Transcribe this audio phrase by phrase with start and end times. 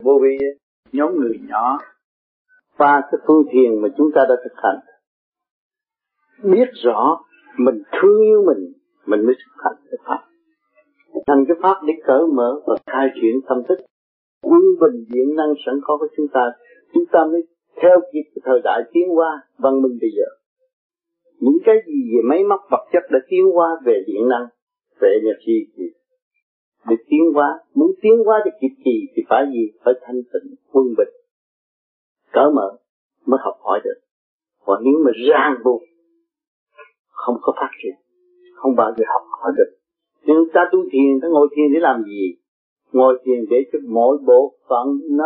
[0.00, 0.38] vô vi
[0.92, 1.78] nhóm người nhỏ
[2.78, 4.78] qua cái phương thiền mà chúng ta đã thực hành.
[6.42, 7.20] Biết rõ
[7.58, 8.72] mình thương yêu mình
[9.06, 10.20] mình mới thực hành cái pháp.
[11.26, 13.78] Thành cái pháp để cởi mở và khai triển tâm thức.
[14.42, 16.52] Quân bình diện năng sẵn có của chúng ta
[16.94, 17.42] chúng ta mới
[17.82, 20.28] theo kịp cái thời đại tiến hóa văn minh bây giờ.
[21.40, 24.46] Những cái gì về máy móc vật chất đã tiến hóa về điện năng,
[25.00, 25.90] về energy gì
[26.88, 27.58] để tiến hóa.
[27.74, 29.70] Muốn tiến hóa cho kịp kỳ thì phải gì?
[29.84, 31.08] Phải thanh tịnh, quân bình,
[32.32, 32.76] cởi mở
[33.26, 34.00] mới học hỏi được.
[34.64, 35.82] Còn nếu mà ràng buộc,
[37.10, 37.94] không có phát triển,
[38.54, 39.76] không bao giờ học hỏi được.
[40.26, 42.34] Nên ta tu thiền, ta ngồi thiền để làm gì?
[42.92, 45.24] Ngồi thiền để cho mỗi bộ phận nó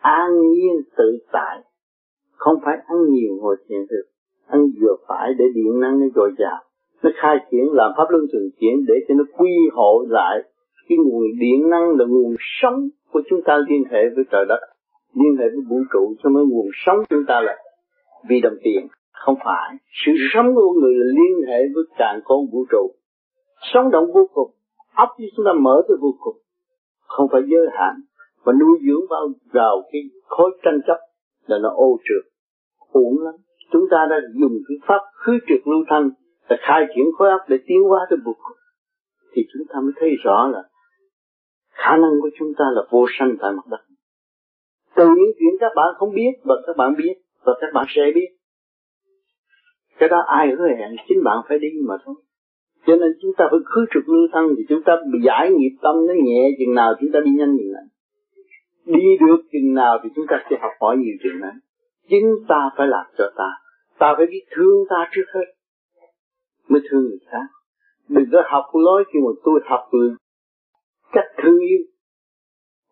[0.00, 1.62] an nhiên, tự tại.
[2.32, 4.04] Không phải ăn nhiều ngồi thiền được.
[4.46, 6.62] Ăn vừa phải để điện năng nó dồi dào.
[7.02, 10.42] Nó khai triển, làm pháp luân thường chuyển để cho nó quy hộ lại
[10.88, 14.60] cái nguồn điện năng là nguồn sống của chúng ta liên hệ với trời đất,
[15.14, 17.56] liên hệ với vũ trụ, cho nên nguồn sống chúng ta là
[18.28, 19.76] vì đồng tiền, không phải.
[20.04, 22.90] Sự sống của người là liên hệ với càng con vũ trụ.
[23.74, 24.50] Sống động vô cùng,
[24.94, 26.36] ấp như chúng ta mở tới vô cùng,
[27.06, 27.94] không phải giới hạn.
[28.44, 30.98] Và nuôi dưỡng vào vào cái khối tranh chấp
[31.46, 32.32] là nó ô trượt,
[32.92, 33.34] uổng lắm.
[33.72, 36.10] Chúng ta đã dùng cái pháp khứ trượt lưu thanh
[36.48, 38.56] để khai triển khối óc để tiến hóa tới vô cùng.
[39.32, 40.62] Thì chúng ta mới thấy rõ là
[41.80, 43.82] khả năng của chúng ta là vô sanh tại mặt đất.
[44.96, 48.02] Từ những chuyện các bạn không biết và các bạn biết và các bạn sẽ
[48.14, 48.28] biết.
[49.98, 52.14] Cái đó ai hứa hẹn, chính bạn phải đi mà thôi.
[52.86, 54.92] Cho nên chúng ta phải khứ trực lưu thân thì chúng ta
[55.24, 57.86] giải nghiệp tâm nó nhẹ chừng nào chúng ta đi nhanh chừng này
[58.86, 61.56] đi được chừng nào thì chúng ta sẽ học hỏi nhiều chừng นั้น
[62.10, 63.50] chính ta phải làm cho ta.
[63.98, 65.46] Ta phải biết thương ta trước hết.
[66.68, 67.46] Mới thương người khác.
[68.08, 70.10] Đừng có học lối khi mà tôi học người
[71.12, 71.82] cách thương yêu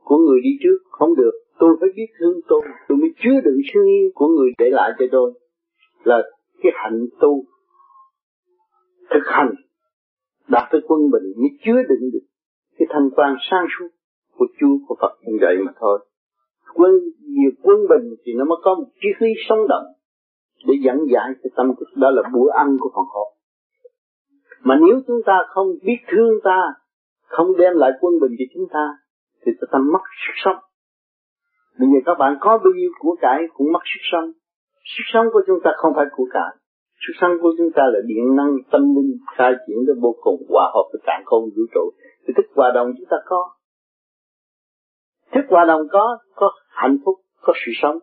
[0.05, 1.33] của người đi trước không được.
[1.59, 2.63] Tôi phải biết thương tôi.
[2.89, 5.33] Tôi mới chứa đựng sự yêu của người để lại cho tôi.
[6.05, 6.23] Là
[6.63, 7.45] cái hạnh tu,
[9.11, 9.55] thực hành,
[10.49, 12.27] đạt tới quân bình mới chứa đựng được
[12.79, 13.89] cái thanh quan sang suốt
[14.39, 16.07] của Chúa, của Phật như vậy mà thôi.
[16.75, 19.87] Quân, nhiều quân bình thì nó mới có một trí khí sống động
[20.67, 21.89] để dẫn dạy cái tâm thức.
[21.97, 23.35] Đó là bữa ăn của phần hồn
[24.65, 26.61] mà nếu chúng ta không biết thương ta
[27.37, 28.85] không đem lại quân bình cho chúng ta,
[29.43, 30.61] thì chúng ta mất sức sống.
[31.79, 34.29] Bây giờ các bạn có bao nhiêu của cải cũng mất sức sống.
[34.93, 36.53] Sức sống của chúng ta không phải của cải.
[37.03, 40.41] Sức sống của chúng ta là điện năng, tâm linh, khai triển đến vô cùng,
[40.49, 41.85] hòa hợp với càng không, vũ trụ.
[42.27, 43.51] Thì thức hòa đồng chúng ta có.
[45.35, 47.99] Thức hòa đồng có có hạnh phúc, có sự sống.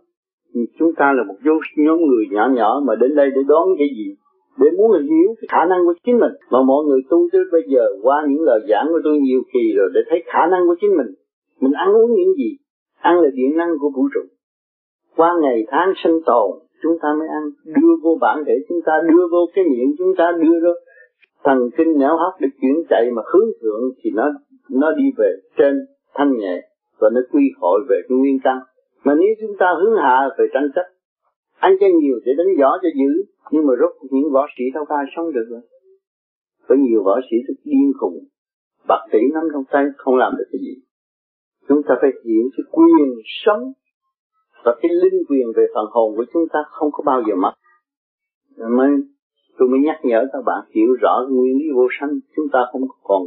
[0.79, 1.35] Chúng ta là một
[1.77, 4.15] nhóm người nhỏ nhỏ mà đến đây để đón cái gì?
[4.57, 6.31] Để muốn hiểu cái khả năng của chính mình.
[6.51, 9.73] Mà mọi người tu tới bây giờ qua những lời giảng của tôi nhiều kỳ
[9.78, 11.07] rồi để thấy khả năng của chính mình.
[11.62, 12.57] Mình ăn uống những gì?
[13.00, 14.22] Ăn là điện năng của vũ trụ.
[15.16, 16.50] Qua ngày tháng sinh tồn,
[16.84, 17.44] chúng ta mới ăn.
[17.66, 20.73] Đưa vô bản thể chúng ta, đưa vô cái miệng chúng ta, đưa vô
[21.44, 24.29] thần kinh não hấp được chuyển chạy mà hướng thượng thì nó
[24.69, 25.75] nó đi về trên
[26.13, 26.61] thanh nhẹ
[27.00, 28.59] và nó quy hội về cái nguyên căn.
[29.03, 30.85] Mà nếu chúng ta hướng hạ về tranh chấp,
[31.59, 34.85] ăn cho nhiều để đánh gió cho dữ nhưng mà rốt những võ sĩ đâu
[34.89, 35.62] có ai sống được rồi.
[36.67, 38.17] Có nhiều võ sĩ rất điên khùng.
[38.88, 40.75] Bạc tỷ nắm trong tay không làm được cái gì.
[41.67, 43.09] Chúng ta phải hiểu cái quyền
[43.45, 43.73] sống.
[44.66, 47.53] Và cái linh quyền về phần hồn của chúng ta không có bao giờ mất.
[48.78, 48.90] Mới,
[49.57, 52.19] tôi mới nhắc nhở các bạn hiểu rõ nguyên lý vô sanh.
[52.35, 53.22] Chúng ta không còn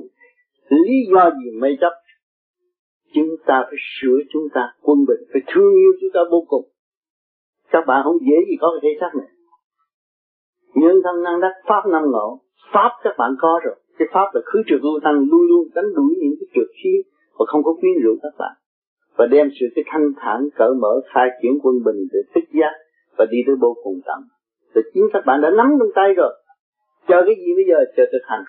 [0.68, 1.92] lý do gì mê chấp.
[3.14, 6.64] Chúng ta phải sửa chúng ta quân bình, phải thương yêu chúng ta vô cùng.
[7.70, 9.33] Các bạn không dễ gì có cái thể xác này
[10.74, 12.40] nhân thân năng đắc pháp năm ngộ.
[12.72, 13.74] Pháp các bạn có rồi.
[13.98, 17.02] Cái pháp là khứ trừ vô thanh luôn luôn đánh đuổi những cái trượt khí
[17.38, 18.52] và không có quyến rũ các bạn.
[19.16, 22.72] Và đem sự cái thanh thản, cởi mở, khai triển quân bình để thích giác
[23.16, 24.20] và đi tới vô cùng tận.
[24.74, 26.32] Thì chính các bạn đã nắm trong tay rồi.
[27.08, 27.84] Chờ cái gì bây giờ?
[27.96, 28.44] Chờ thực hành.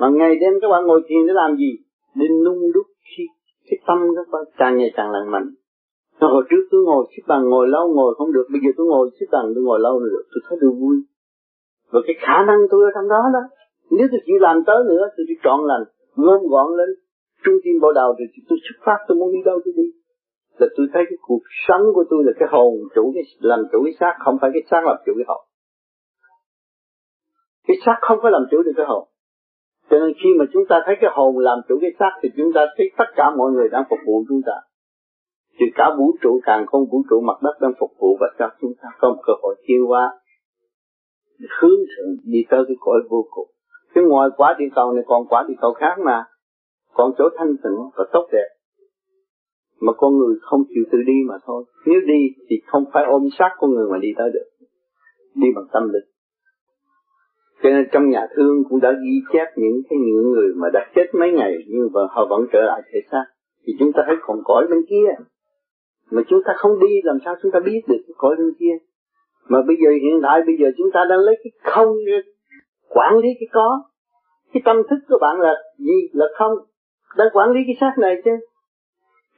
[0.00, 1.78] Mà ngày đêm các bạn ngồi thiền để làm gì?
[2.14, 2.86] Để nung đúc
[3.16, 3.24] khi,
[3.70, 5.50] cái tâm các bạn càng ngày càng lành mạnh
[6.26, 8.46] hồi trước tôi ngồi xếp bằng, ngồi lâu, ngồi không được.
[8.52, 10.24] Bây giờ tôi ngồi xếp bằng, tôi ngồi lâu được.
[10.32, 10.96] Tôi thấy được vui.
[11.92, 13.42] Và cái khả năng tôi ở trong đó đó,
[13.90, 15.84] nếu tôi chịu làm tới nữa, tôi chỉ trọn lành
[16.16, 16.88] gom gọn lên.
[17.44, 19.88] Trung tâm bộ đầu thì tôi xuất phát, tôi muốn đi đâu tôi đi.
[20.58, 23.78] Là tôi thấy cái cuộc sống của tôi là cái hồn, chủ cái, làm chủ
[23.84, 25.42] cái xác, không phải cái xác làm chủ cái hồn.
[27.66, 29.08] Cái xác không có làm chủ được cái hồn.
[29.90, 32.52] Cho nên khi mà chúng ta thấy cái hồn làm chủ cái xác thì chúng
[32.54, 34.52] ta thấy tất cả mọi người đang phục vụ chúng ta
[35.58, 38.48] thì cả vũ trụ càng không, vũ trụ mặt đất đang phục vụ và cho
[38.60, 40.12] chúng ta có một cơ hội chiêu hóa.
[41.60, 43.48] Hướng thượng đi tới cái cõi vô cùng.
[43.94, 46.24] Cái ngoài quả địa cầu này, còn quả địa cầu khác mà.
[46.94, 48.48] Còn chỗ thanh tịnh và tốt đẹp.
[49.80, 51.64] Mà con người không chịu tự đi mà thôi.
[51.86, 52.20] Nếu đi
[52.50, 54.66] thì không phải ôm sát con người mà đi tới được.
[55.34, 56.04] Đi bằng tâm linh
[57.62, 60.86] cho nên trong nhà thương cũng đã ghi chép những cái những người mà đã
[60.94, 63.24] chết mấy ngày nhưng mà họ vẫn trở lại thể xác.
[63.66, 65.24] Thì chúng ta thấy còn cõi bên kia
[66.10, 68.76] mà chúng ta không đi, làm sao chúng ta biết được cái cõi bên kia?
[69.48, 71.96] Mà bây giờ hiện tại, bây giờ chúng ta đang lấy cái không,
[72.88, 73.82] quản lý cái có.
[74.52, 76.08] Cái tâm thức của bạn là gì?
[76.12, 76.52] Là không.
[77.16, 78.30] Đang quản lý cái xác này chứ.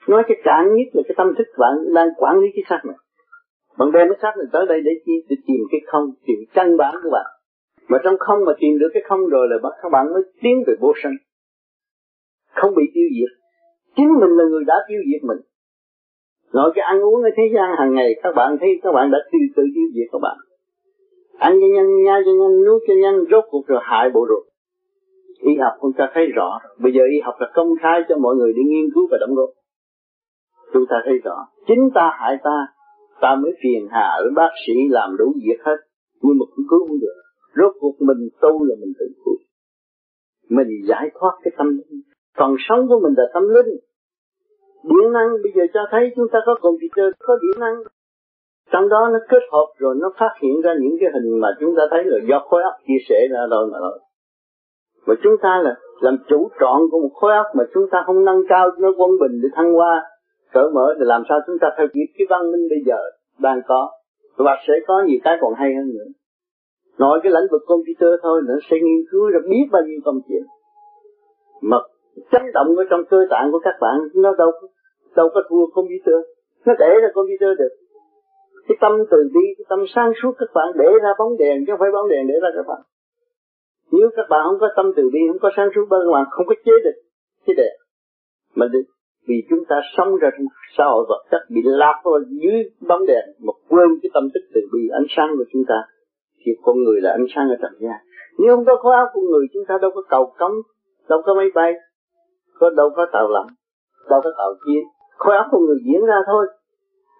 [0.09, 2.97] Nói cái cạn nhất là cái tâm thức bạn đang quản lý cái xác này.
[3.79, 5.13] Bạn đem cái xác này tới đây để chi?
[5.29, 7.27] Để tìm cái không, tìm căn bản của bạn.
[7.89, 10.75] Mà trong không mà tìm được cái không rồi là các bạn mới tiến về
[10.81, 11.13] vô sanh.
[12.55, 13.39] Không bị tiêu diệt.
[13.97, 15.39] Chính mình là người đã tiêu diệt mình.
[16.53, 19.19] Nói cái ăn uống ở thế gian hàng ngày các bạn thấy các bạn đã
[19.33, 20.37] tự tự tiêu diệt các bạn.
[21.39, 24.45] Ăn cho nhanh, nhai cho nhanh, nuốt cho nhanh, rốt cuộc rồi hại bộ ruột.
[25.39, 26.59] Y học chúng ta thấy rõ.
[26.79, 29.35] Bây giờ y học là công khai cho mọi người đi nghiên cứu và đóng
[29.35, 29.51] góp.
[30.73, 31.37] Chúng ta thấy rõ.
[31.67, 32.67] Chính ta hại ta,
[33.21, 35.77] ta mới phiền hà với bác sĩ làm đủ việc hết.
[36.23, 37.17] Nhưng mà cũng cứu không được.
[37.57, 39.37] Rốt cuộc mình tu là mình tự cứu.
[40.49, 42.01] Mình giải thoát cái tâm linh.
[42.37, 43.77] Còn sống của mình là tâm linh
[44.83, 47.77] điện năng bây giờ cho thấy chúng ta có computer, có điện năng.
[48.73, 51.75] Trong đó nó kết hợp rồi nó phát hiện ra những cái hình mà chúng
[51.77, 53.99] ta thấy là do khối óc chia sẻ ra rồi mà thôi.
[55.07, 58.25] Mà chúng ta là làm chủ trọn của một khối óc mà chúng ta không
[58.25, 60.03] nâng cao nó quân bình để thăng hoa,
[60.53, 62.99] cởi mở để làm sao chúng ta theo kịp cái văn minh bây giờ
[63.39, 63.91] đang có.
[64.37, 66.11] Và sẽ có nhiều cái còn hay hơn nữa.
[66.99, 70.21] Nói cái lĩnh vực computer thôi, nó sẽ nghiên cứu ra biết bao nhiêu công
[70.29, 70.43] chuyện.
[71.63, 71.79] Mà
[72.33, 74.51] chấn động ở trong cơ tạng của các bạn, nó đâu
[75.17, 76.19] đâu có thua computer.
[76.67, 77.73] Nó để ra computer được.
[78.69, 81.71] Cái tâm từ bi, cái tâm sáng suốt các bạn để ra bóng đèn, chứ
[81.73, 82.81] không phải bóng đèn để ra các bạn.
[83.93, 86.47] Nếu các bạn không có tâm từ bi, không có sáng suốt, các bạn không
[86.47, 86.97] có chế được
[87.47, 87.75] cái đẹp
[88.55, 88.87] mà được,
[89.29, 90.47] vì chúng ta sống ra trong
[90.79, 92.59] xã hội vật chất bị lạc vào dưới
[92.89, 95.79] bóng đèn, mà quên cái tâm thức từ bi, ánh sáng của chúng ta.
[96.45, 98.01] Thì con người là ánh sáng ở trần gian.
[98.39, 100.53] Nếu không có khóa của người, chúng ta đâu có cầu cống,
[101.09, 101.73] đâu có máy bay
[102.61, 103.47] có đâu có tạo lầm
[104.11, 104.83] đâu có tạo chiến.
[105.17, 106.47] Khối óc của người diễn ra thôi.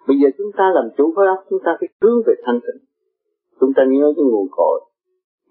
[0.07, 2.81] Bây giờ chúng ta làm chủ khối óc, chúng ta phải hướng về thanh tịnh.
[3.59, 4.79] Chúng ta nhớ cái nguồn cội,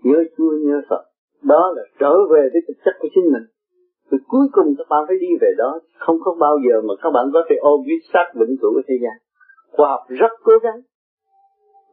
[0.05, 1.03] nhớ chúa, nhớ phật.
[1.43, 3.47] Đó là trở về với thực chất của chính mình.
[4.11, 5.81] Thì cuối cùng các bạn phải đi về đó.
[5.99, 8.83] Không có bao giờ mà các bạn có thể ôm cái xác vĩnh cửu của
[8.89, 9.17] thế gian.
[9.73, 10.81] Khoa học rất cố gắng.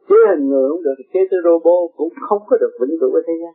[0.08, 3.22] Chế hình người cũng được, chế tới robot cũng không có được vĩnh cửu của
[3.26, 3.54] thế gian.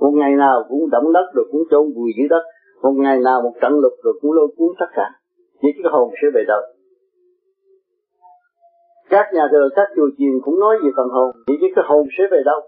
[0.00, 2.44] Một ngày nào cũng động đất được cũng chôn vùi dưới đất
[2.82, 5.10] một ngày nào một trận lục rồi cũng lôi cuốn tất cả.
[5.62, 6.62] Vậy cái hồn sẽ về đâu
[9.10, 11.30] các nhà thờ, các chùa chiền cũng nói về phần hồn.
[11.46, 12.60] Vậy cái hồn sẽ về đâu?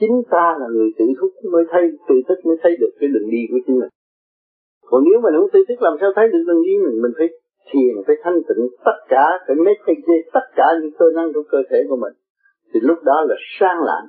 [0.00, 3.28] Chính ta là người tự thức mới thấy, tự thức mới thấy được cái đường
[3.30, 3.92] đi của chính mình.
[4.90, 7.02] Còn nếu mà không tự thức, làm sao thấy được đường đi mình?
[7.02, 7.28] Mình phải
[7.70, 11.58] thiền, phải thanh tịnh tất cả, phải meditate tất cả những cơ năng trong cơ
[11.70, 12.12] thể của mình.
[12.74, 14.06] Thì lúc đó là sang lạng.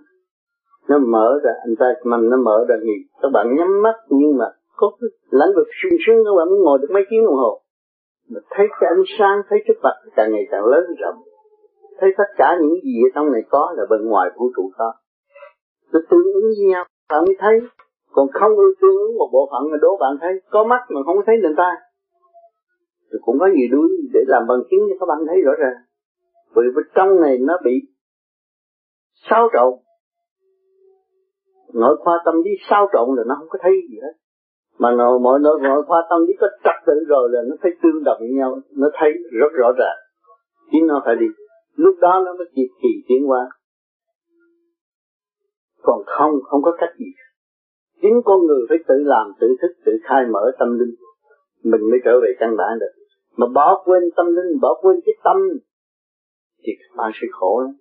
[0.90, 4.38] Nó mở ra, anh ta mình nó mở ra thì các bạn nhắm mắt, nhưng
[4.38, 4.46] mà
[4.76, 7.62] có cái lãnh vực sung sướng các bạn mới ngồi được mấy tiếng đồng hồ.
[8.30, 11.20] Mà thấy cái ánh sáng, thấy cái vật càng ngày càng lớn rộng.
[12.00, 14.94] Thấy tất cả những gì ở trong này có là bên ngoài vũ trụ có
[15.96, 17.60] nó tương ứng với nhau, bạn mới thấy.
[18.12, 18.52] Còn không
[18.82, 20.34] tương ứng một bộ phận mà đố bạn thấy.
[20.50, 21.76] Có mắt mà không thấy nền tai.
[23.12, 25.78] Thì cũng có nhiều đuôi để làm bằng chứng cho các bạn thấy rõ ràng.
[26.56, 27.72] Vì bên trong này nó bị
[29.30, 29.74] sao trộn.
[31.74, 34.14] Nội khoa tâm lý sao trộn là nó không có thấy gì hết
[34.78, 37.72] mà nội mọi nội nội khoa tâm lý có trật tự rồi là nó thấy
[37.84, 39.98] tương đồng với nhau nó thấy rất rõ ràng.
[40.72, 41.26] Chính nó phải đi.
[41.76, 43.50] Lúc đó nó mới kịp kỳ tiến qua
[45.86, 47.12] còn không không có cách gì.
[48.02, 50.96] Chính con người phải tự làm tự thức tự khai mở tâm linh.
[51.64, 52.94] Mình mới trở về căn bản được.
[53.38, 55.38] Mà bỏ quên tâm linh bỏ quên cái tâm
[56.64, 57.74] thì các bạn sẽ khổ lắm.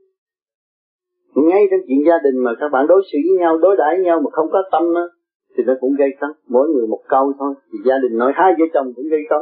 [1.48, 4.04] Ngay trong chuyện gia đình mà các bạn đối xử với nhau đối đãi với
[4.04, 5.08] nhau mà không có tâm đó,
[5.54, 7.54] thì nó cũng gây cấn mỗi người một câu thôi.
[7.72, 9.38] Thì gia đình nói, hai vợ chồng cũng gây cấn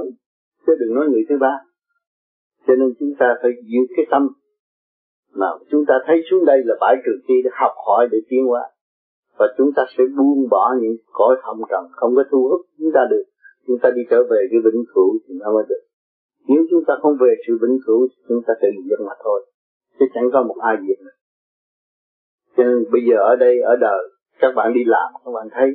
[0.66, 1.54] chứ đừng nói người thứ ba.
[2.66, 4.28] Cho nên chúng ta phải giữ cái tâm
[5.34, 8.46] mà chúng ta thấy xuống đây là bãi trường thi để học hỏi để tiến
[8.46, 8.62] hóa.
[9.38, 12.92] Và chúng ta sẽ buông bỏ những cõi không trần, không có thu hút chúng
[12.94, 13.24] ta được.
[13.66, 15.82] Chúng ta đi trở về cái vĩnh cửu thì nó mới được.
[16.48, 19.46] Nếu chúng ta không về sự vĩnh cửu thì chúng ta tự dân mà thôi.
[19.98, 21.10] Chứ chẳng có một ai gì nữa
[22.56, 24.02] cho nên bây giờ ở đây, ở đời,
[24.38, 25.68] các bạn đi làm, các bạn thấy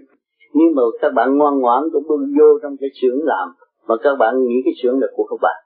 [0.54, 3.48] nhưng mà các bạn ngoan ngoãn cũng bước vô trong cái xưởng làm.
[3.88, 5.60] Mà các bạn nghĩ cái xưởng là của các bạn.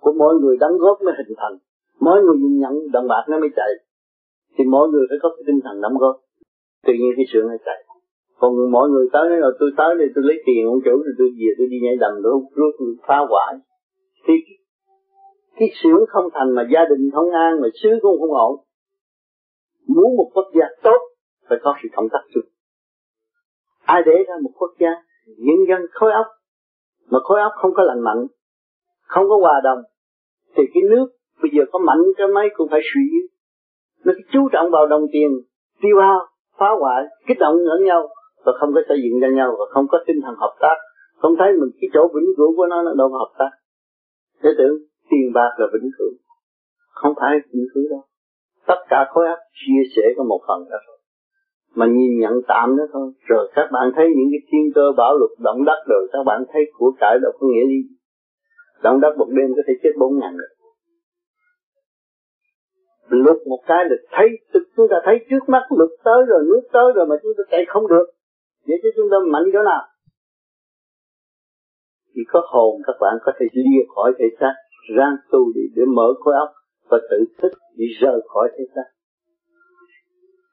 [0.00, 1.56] Của mỗi người đóng góp mới hình thành.
[2.00, 3.70] Mỗi người nhận đồng bạc nó mới chạy.
[4.58, 6.16] Thì mỗi người phải có cái tinh thần đóng góp.
[6.86, 7.84] Tự nhiên cái xưởng nó chạy.
[8.40, 11.14] Còn mọi người tới nói là tôi tới đây tôi lấy tiền ông chủ rồi
[11.18, 12.74] tôi về tôi đi nhảy đầm tôi rút
[13.06, 13.54] phá hoại.
[14.26, 14.34] Thì
[15.58, 18.56] cái xưởng không thành mà gia đình không an mà xứ cũng không ổn.
[19.88, 20.98] Muốn một quốc gia tốt,
[21.48, 22.44] phải có sự cộng tác chung
[23.94, 24.92] ai để ra một quốc gia
[25.26, 26.26] nhân dân khối óc
[27.10, 28.26] mà khối óc không có lành mạnh,
[29.02, 29.78] không có hòa đồng,
[30.56, 31.06] thì cái nước
[31.42, 33.26] bây giờ có mạnh, cái mấy cũng phải suy yếu.
[34.04, 35.30] Nó chú trọng vào đồng tiền,
[35.82, 36.20] tiêu hao,
[36.58, 38.08] phá hoại, kích động lẫn nhau,
[38.44, 40.76] và không có xây dựng cho nhau, và không có tinh thần hợp tác.
[41.16, 43.50] Không thấy mình cái chỗ vĩnh cửu của nó nó đâu hợp tác.
[44.42, 44.74] Thế tưởng
[45.10, 46.12] tiền bạc là vĩnh cửu.
[46.90, 48.02] Không phải vĩnh cửu đâu.
[48.66, 50.97] Tất cả khối óc chia sẻ có một phần đó thôi
[51.78, 53.12] mà nhìn nhận tạm đó thôi.
[53.30, 56.44] Rồi các bạn thấy những cái thiên cơ bảo luật động đất rồi, các bạn
[56.52, 57.80] thấy của cải đâu có nghĩa gì.
[58.82, 60.52] Động đất một đêm có thể chết bốn ngàn người.
[63.08, 64.28] Luật một cái là thấy
[64.76, 67.64] chúng ta thấy trước mắt luật tới rồi, nước tới rồi mà chúng ta chạy
[67.68, 68.06] không được.
[68.66, 69.82] Vậy chứ chúng ta mạnh chỗ nào?
[72.14, 74.54] Chỉ có hồn các bạn có thể lìa khỏi thể xác
[74.96, 76.48] rang tu đi để mở khối óc
[76.88, 78.88] và tự thức đi rời khỏi thế xác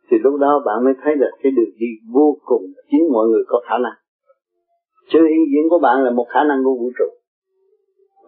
[0.09, 3.43] thì lúc đó bạn mới thấy là cái đường đi vô cùng chính mọi người
[3.47, 3.97] có khả năng.
[5.13, 7.05] Sự hiện diện của bạn là một khả năng của vũ trụ.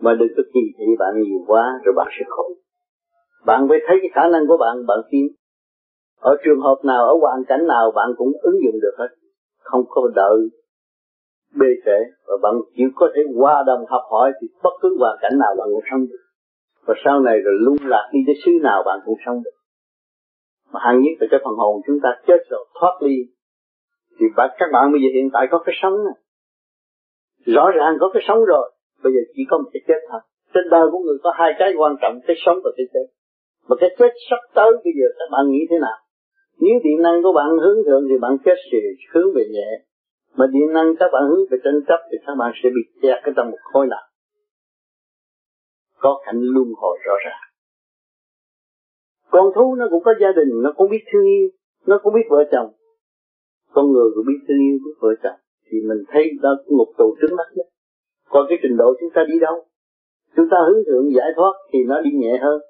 [0.01, 2.43] Mà đừng có kỳ thị bạn nhiều quá rồi bạn sẽ khổ.
[3.45, 5.27] Bạn phải thấy cái khả năng của bạn bạn tin.
[6.19, 9.07] Ở trường hợp nào, ở hoàn cảnh nào, bạn cũng ứng dụng được hết.
[9.59, 10.37] Không có đợi
[11.59, 11.99] bê trễ.
[12.27, 15.55] Và bạn chịu có thể qua đồng học hỏi thì bất cứ hoàn cảnh nào
[15.57, 16.23] bạn cũng sống được.
[16.85, 19.56] Và sau này rồi lung lạc đi tới xứ nào bạn cũng sống được
[20.71, 23.17] mà hàng nhất là cái phần hồn chúng ta chết rồi thoát ly.
[24.19, 26.17] Thì bạn, các bạn bây giờ hiện tại có cái sống này.
[27.55, 28.71] rõ ràng có cái sống rồi
[29.03, 30.21] bây giờ chỉ có một cái chết thôi.
[30.53, 33.07] Trên đời của người có hai cái quan trọng cái sống và cái chết.
[33.67, 35.97] Mà cái chết sắp tới bây giờ các bạn nghĩ thế nào?
[36.59, 38.77] Nếu điện năng của bạn hướng thượng thì bạn chết sẽ
[39.13, 39.69] hướng về nhẹ.
[40.37, 43.23] Mà điện năng các bạn hướng về tranh chấp thì các bạn sẽ bị kẹt
[43.23, 44.07] ở trong một khối nào
[45.99, 47.46] có cảnh luân hồi rõ ràng
[49.29, 51.49] con thú nó cũng có gia đình nó cũng biết thương yêu
[51.85, 52.69] nó cũng biết vợ chồng.
[53.73, 55.39] Con người cũng biết thương yêu biết vợ chồng.
[55.67, 57.67] Thì mình thấy đó ngục tù trước mắt nhất.
[58.29, 59.65] Còn cái trình độ chúng ta đi đâu?
[60.35, 62.61] Chúng ta hướng thượng giải thoát thì nó đi nhẹ hơn.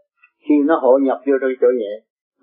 [0.49, 1.93] Khi nó hội nhập vô trong chỗ nhẹ.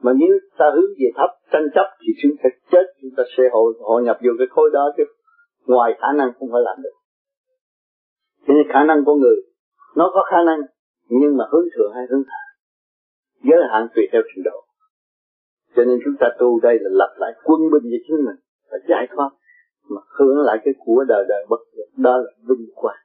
[0.02, 3.44] Mà nếu ta hướng về thấp tranh chấp thì chúng ta chết chúng ta sẽ
[3.52, 5.04] hội, hội nhập vô cái khối đó chứ
[5.66, 6.96] ngoài khả năng không phải làm được.
[8.46, 9.36] Cho nên khả năng của người
[9.96, 10.60] nó có khả năng
[11.08, 12.43] nhưng mà hướng thượng hay hướng hạ
[13.48, 14.58] giới hạn tùy theo trình độ.
[15.76, 18.36] Cho nên chúng ta tu đây là lập lại quân binh cho chính mình
[18.70, 19.30] và giải thoát,
[19.90, 22.96] mà hướng lại cái của đời đời bất diệt đó là vinh quang.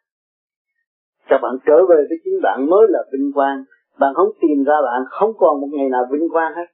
[1.28, 3.64] Các bạn trở về với chính bạn mới là vinh quang.
[4.00, 6.66] Bạn không tìm ra bạn không còn một ngày nào vinh quang hết.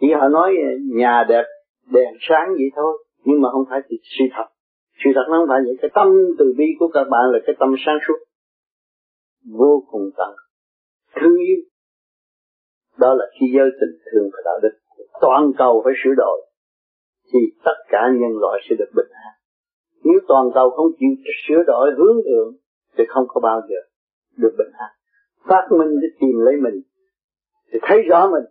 [0.00, 0.54] Chỉ họ nói
[0.94, 1.44] nhà đẹp,
[1.90, 4.44] đèn sáng vậy thôi, nhưng mà không phải thì sự thật.
[5.04, 5.76] Sự thật nó không phải vậy.
[5.80, 6.08] Cái tâm
[6.38, 8.18] từ bi của các bạn là cái tâm sáng suốt.
[9.58, 10.34] Vô cùng tận.
[11.20, 11.58] Thương yêu
[12.98, 14.78] đó là khi giới tình thương và đạo đức
[15.20, 16.46] toàn cầu phải sửa đổi,
[17.32, 19.34] thì tất cả nhân loại sẽ được bình an.
[20.04, 21.08] Nếu toàn cầu không chịu
[21.48, 22.54] sửa đổi hướng thượng,
[22.98, 23.76] thì không có bao giờ
[24.36, 24.90] được bình an.
[25.48, 26.82] Phát minh để tìm lấy mình,
[27.72, 28.44] thì thấy rõ mình.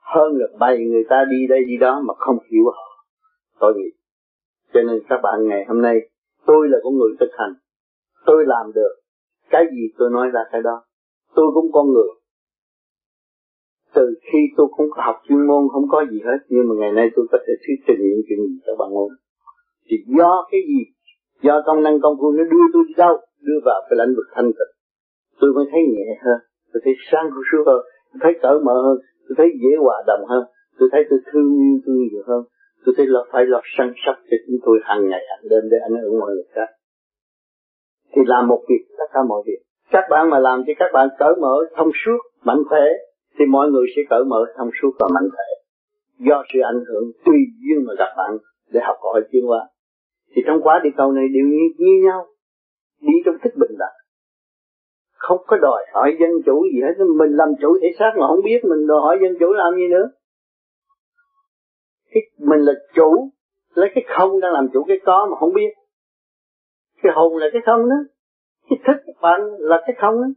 [0.00, 3.06] Hơn là bày người ta đi đây đi đó mà không hiểu họ.
[3.60, 3.90] Tôi nghĩ
[4.72, 5.96] cho nên các bạn, ngày hôm nay,
[6.46, 7.54] tôi là con người thực hành.
[8.26, 8.94] Tôi làm được
[9.50, 10.84] cái gì tôi nói ra cái đó.
[11.34, 12.08] Tôi cũng con người
[13.94, 16.92] từ khi tôi không có học chuyên môn, không có gì hết, nhưng mà ngày
[16.92, 19.10] nay tôi có thể thuyết trình những chuyện gì cho bạn ôn
[19.90, 20.82] thì do cái gì?
[21.42, 23.14] Do công năng công phu nó đưa tôi đi đâu?
[23.40, 24.72] Đưa vào cái lãnh vực thanh tịnh.
[25.40, 26.38] Tôi mới thấy nhẹ hơn.
[26.72, 27.80] Tôi thấy sáng suốt hơn.
[28.12, 28.96] Tôi thấy cởi mở hơn.
[29.28, 30.44] Tôi thấy dễ hòa đồng hơn.
[30.78, 32.42] Tôi thấy tôi thương yêu tôi nhiều hơn.
[32.84, 35.78] Tôi thấy là phải lo săn sóc cho chúng tôi hàng ngày, hàng đêm để
[35.88, 36.68] ảnh hưởng mọi người khác.
[38.12, 39.60] Thì làm một việc tất cả mọi việc.
[39.90, 42.84] Các bạn mà làm cho các bạn cởi mở, thông suốt, mạnh khỏe
[43.38, 45.48] thì mọi người sẽ cởi mở thông suốt và mạnh khỏe.
[46.26, 48.38] Do sự ảnh hưởng tùy duyên mà gặp bạn
[48.72, 49.68] để học hỏi chuyên hóa.
[50.34, 52.26] Thì trong quá đi câu này đều như, như nhau.
[53.00, 53.96] Đi trong thích bình đẳng.
[55.14, 57.04] Không có đòi hỏi dân chủ gì hết.
[57.18, 59.88] Mình làm chủ thể xác mà không biết mình đòi hỏi dân chủ làm gì
[59.90, 60.10] nữa.
[62.10, 63.30] Cái mình là chủ
[63.74, 65.70] lấy cái không đang làm chủ cái có mà không biết.
[67.02, 67.96] Cái hồn là cái không đó.
[68.70, 70.28] Cái thức bạn là cái không đó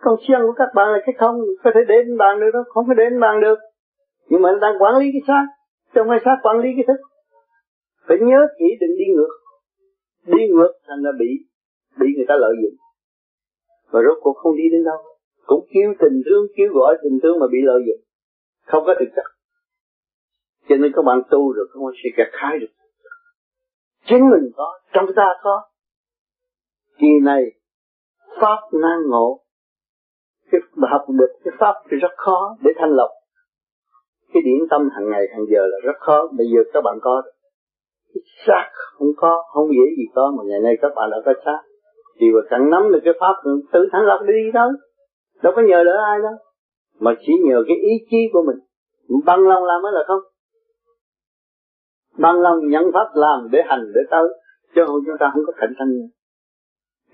[0.00, 2.84] con chuyện của các bạn là cái không, có thể đến bàn được đâu, không
[2.88, 3.58] có đến bàn được.
[4.28, 5.46] Nhưng mà đang quản lý cái xác,
[5.94, 7.00] trong cái xác quản lý cái thức.
[8.06, 9.32] Phải nhớ kỹ đừng đi ngược.
[10.26, 11.30] Đi ngược thành là bị
[11.98, 12.76] bị người ta lợi dụng.
[13.90, 14.98] Và rốt cuộc không đi đến đâu.
[15.46, 18.00] Cũng kêu tình thương, kêu gọi tình thương mà bị lợi dụng.
[18.66, 19.24] Không có thực chất.
[20.68, 22.72] Cho nên các bạn tu rồi không sẽ gạt khai được
[24.08, 25.62] chính mình có, trong ta có.
[26.98, 27.42] Kỳ này,
[28.40, 29.40] pháp năng ngộ
[30.50, 33.10] cái học được cái pháp thì rất khó để thanh lọc.
[34.32, 36.28] Cái điển tâm hàng ngày, hàng giờ là rất khó.
[36.38, 37.22] Bây giờ các bạn có
[38.14, 41.32] cái xác không có, không dễ gì có, mà ngày nay các bạn đã có
[41.44, 41.60] xác.
[42.20, 43.34] Thì mà càng nắm được cái pháp
[43.72, 44.72] tự thanh lọc đi thôi.
[45.42, 46.32] Đâu có nhờ đỡ ai đâu.
[46.98, 48.58] Mà chỉ nhờ cái ý chí của mình.
[49.24, 50.20] Bằng lòng làm mới là không.
[52.18, 54.28] Bằng lòng nhận pháp làm để hành, để tới.
[54.74, 56.08] Chứ không, chúng ta không có cạnh tranh nữa.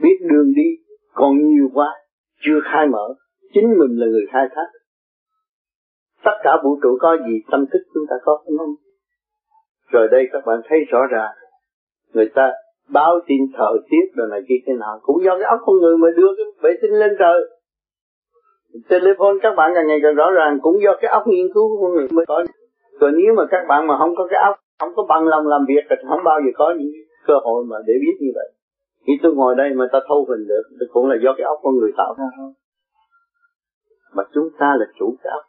[0.02, 0.68] Biết đường đi
[1.14, 1.94] còn nhiều quá,
[2.40, 3.14] chưa khai mở
[3.54, 4.68] chính mình là người khai thác.
[6.24, 8.74] Tất cả vũ trụ có gì, tâm thức chúng ta có không?
[9.90, 11.32] Rồi đây các bạn thấy rõ ràng,
[12.12, 12.52] người ta
[12.88, 15.96] báo tin thời tiết rồi này kia thế nào, cũng do cái óc con người
[15.96, 17.38] mà đưa cái vệ tinh lên trời.
[18.88, 21.82] Telephone các bạn càng ngày càng rõ ràng, cũng do cái óc nghiên cứu của
[21.82, 22.44] con người mới có.
[23.00, 25.64] Rồi nếu mà các bạn mà không có cái óc, không có bằng lòng làm
[25.68, 26.92] việc thì không bao giờ có những
[27.26, 28.48] cơ hội mà để biết như vậy.
[29.06, 31.58] Khi tôi ngồi đây mà ta thâu hình được thì cũng là do cái óc
[31.62, 32.52] con người tạo ra không
[34.14, 35.40] mà chúng ta là chủ đạo,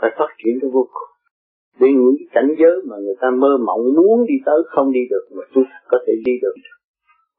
[0.00, 1.10] phải phát triển cái vô cùng.
[1.80, 5.00] Vì những cái cảnh giới mà người ta mơ mộng muốn đi tới không đi
[5.10, 6.54] được mà chúng ta có thể đi được.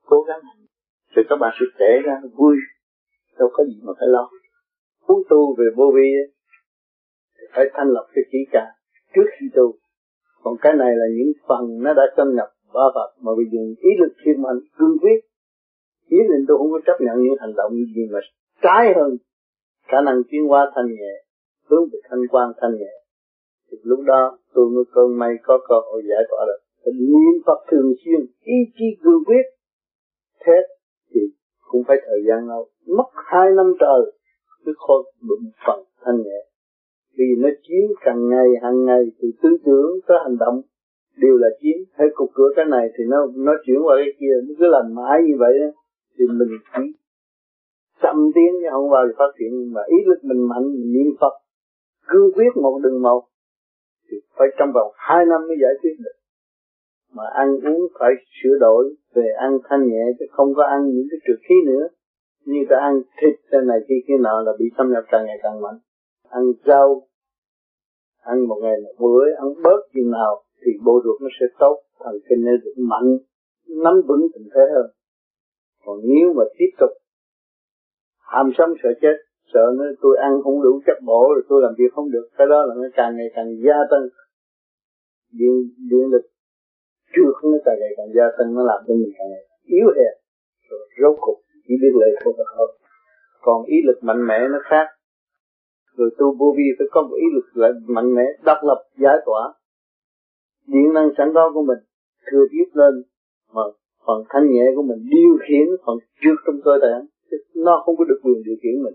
[0.06, 0.40] Cố gắng.
[1.16, 2.56] Rồi các bạn sẽ trẻ ra vui.
[3.40, 4.30] Đâu có gì mà phải lo.
[5.08, 6.10] Muốn tu về vô vi
[7.54, 8.66] phải thanh lọc cái trí cả
[9.16, 9.74] trước khi tu.
[10.44, 13.76] Còn cái này là những phần nó đã xâm nhập ba Phật mà bây dùng
[13.78, 15.20] ý lực thiên mạnh cương quyết.
[16.08, 18.20] Ý nên tôi không có chấp nhận những hành động gì mà
[18.62, 19.18] trái hơn
[19.88, 21.14] khả năng tiến hóa thanh nhẹ,
[21.70, 22.94] hướng về thanh quan thanh nhẹ.
[23.72, 26.60] Thì lúc đó tôi mới cơn may có cơ hội giải tỏa được.
[26.84, 29.46] Phải niệm Phật thường xuyên ý chí cương quyết,
[30.46, 30.58] thế
[31.14, 31.22] thì
[31.70, 32.68] cũng phải thời gian lâu.
[32.98, 34.02] Mất hai năm trời
[34.66, 36.40] mới khôi đụng phần thanh nhẹ.
[37.18, 40.62] Vì nó chiếm càng ngày, hàng ngày từ tư tưởng tới hành động
[41.18, 41.78] đều là chiếm.
[41.94, 44.96] Hay cục cửa cái này thì nó nó chuyển qua cái kia, nó cứ làm
[44.96, 45.54] mãi như vậy
[46.18, 46.82] thì mình chỉ
[48.02, 51.10] chậm tiến chứ không bao giờ phát triển mà ý lực mình mạnh, mình niệm
[51.22, 51.36] Phật,
[52.08, 53.22] cương quyết một đường một,
[54.10, 56.18] thì phải trong vòng hai năm mới giải quyết được.
[57.14, 61.08] Mà ăn uống phải sửa đổi, về ăn thanh nhẹ, chứ không có ăn những
[61.12, 61.88] cái trượt khí nữa.
[62.46, 65.40] Như ta ăn thịt, cái này kia kia nọ là bị xâm nhập càng ngày
[65.44, 65.80] càng mạnh.
[66.30, 67.08] Ăn rau,
[68.22, 71.78] ăn một ngày một bữa, ăn bớt gì nào, thì bộ ruột nó sẽ tốt
[72.00, 73.18] thần kinh nó được mạnh,
[73.84, 74.92] nắm vững tình thế hơn.
[75.86, 76.90] Còn nếu mà tiếp tục
[78.34, 79.16] ham sống sợ chết,
[79.54, 82.26] sợ nó tôi ăn không đủ chất bổ rồi tôi làm việc không được.
[82.38, 84.06] Cái đó là nó càng ngày càng gia tăng.
[85.40, 85.54] Điện
[85.90, 86.26] điện lực
[87.14, 89.88] chưa không nó càng ngày càng gia tăng, nó làm cho mình càng ngày yếu
[89.98, 90.14] hèn,
[90.70, 91.38] rồi rốt cục
[91.68, 92.70] chỉ biết lệ thuộc vào thôi.
[93.42, 94.88] Còn ý lực mạnh mẽ nó khác.
[95.98, 99.18] Rồi tu vô vi phải có một ý lực lại mạnh mẽ, độc lập, giải
[99.26, 99.54] tỏa.
[100.68, 101.78] Điện năng sẵn có của mình,
[102.32, 102.94] thừa tiếp lên,
[103.54, 103.62] mà
[104.06, 106.94] phần thanh nhẹ của mình điều khiển phần trước trong cơ thể
[107.56, 108.94] nó không có được quyền điều khiển mình,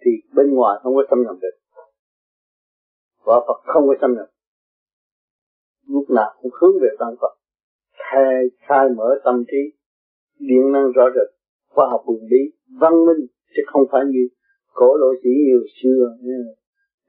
[0.00, 1.56] thì bên ngoài không có xâm nhập được.
[3.24, 4.28] Và Phật không có xâm nhập.
[5.88, 7.34] Lúc nào cũng hướng về tăng Phật.
[7.92, 9.62] Khai khai mở tâm trí,
[10.38, 11.28] điện năng rõ rệt,
[11.68, 12.42] khoa học quyền lý
[12.80, 13.26] văn minh,
[13.56, 14.28] chứ không phải như
[14.74, 16.16] cổ lỗ sĩ nhiều xưa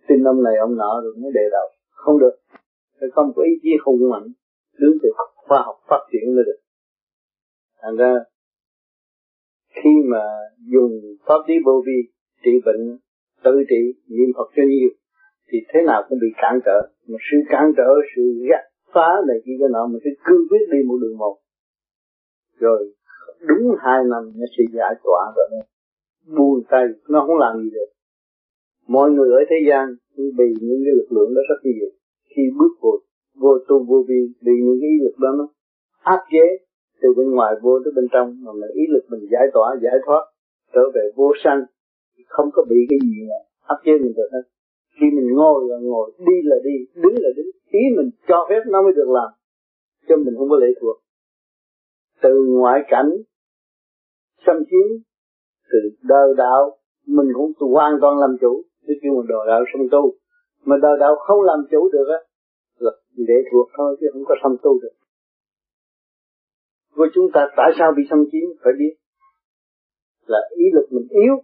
[0.07, 1.67] tin ông này ông nọ rồi mới đề đầu.
[1.89, 2.35] Không được.
[2.99, 4.27] Phải không có ý chí hùng mạnh
[4.79, 6.59] đứng từ khoa học phát triển mới được.
[7.81, 8.13] Thành ra
[9.83, 10.23] khi mà
[10.73, 10.91] dùng
[11.25, 11.99] pháp lý vô vi,
[12.43, 12.97] trị bệnh,
[13.43, 14.89] tự trị, niệm Phật cho nhiều,
[15.49, 16.89] thì thế nào cũng bị cản trở.
[17.07, 20.63] Một sự cản trở, sự gạt phá này kia cái nọ, mình cứ cương quyết
[20.71, 21.35] đi một đường một.
[22.59, 22.93] Rồi,
[23.47, 25.47] đúng hai năm nó sẽ giải tỏa rồi
[26.37, 27.89] buông tay, nó không làm gì được.
[28.87, 29.85] Mọi người ở thế gian
[30.37, 31.89] bị những cái lực lượng đó rất nhiều.
[32.35, 32.97] Khi bước vào
[33.41, 35.47] vô tu vô vi, bị những cái lực đó nó
[36.01, 36.64] áp chế
[37.01, 39.97] từ bên ngoài vô tới bên trong, mà là ý lực mình giải tỏa, giải
[40.05, 40.23] thoát,
[40.73, 41.61] trở về vô sanh,
[42.27, 44.45] không có bị cái gì mà áp chế mình được hết.
[44.99, 48.61] Khi mình ngồi là ngồi, đi là đi, đứng là đứng, ý mình cho phép
[48.67, 49.29] nó mới được làm
[50.07, 50.97] cho mình không có lệ thuộc.
[52.21, 53.11] Từ ngoại cảnh,
[54.45, 54.87] xâm chiếm,
[55.71, 56.77] từ đời đạo,
[57.07, 58.63] mình cũng hoàn toàn làm chủ.
[58.87, 60.13] Chứ kêu mình đời đạo xâm tu,
[60.65, 62.19] mà đời đạo không làm chủ được á,
[62.77, 64.95] là lệ thuộc thôi, chứ không có xâm tu được
[66.95, 68.47] của chúng ta tại sao bị xâm chiếm?
[68.63, 68.93] Phải biết
[70.25, 71.35] là ý lực mình yếu.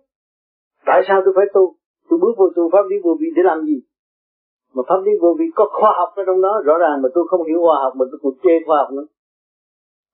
[0.85, 1.75] Tại sao tôi phải tu?
[2.09, 3.81] Tôi bước vô tu pháp lý vô vi để làm gì?
[4.73, 7.23] Mà pháp lý vô vi có khoa học ở trong đó rõ ràng mà tôi
[7.29, 9.07] không hiểu khoa học mà tôi còn chê khoa học nữa.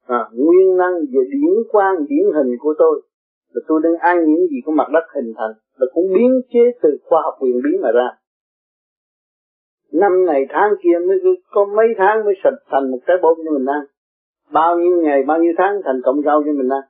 [0.07, 3.01] À, nguyên năng về điển quang điển hình của tôi
[3.53, 6.71] là tôi đang ăn những gì có mặt đất hình thành là cũng biến chế
[6.81, 8.09] từ khoa học quyền bí mà ra.
[9.91, 11.17] Năm ngày tháng kia mới
[11.51, 13.85] có mấy tháng mới sạch thành một cái bông như mình ăn
[14.51, 16.81] bao nhiêu ngày, bao nhiêu tháng thành cộng rau cho mình ăn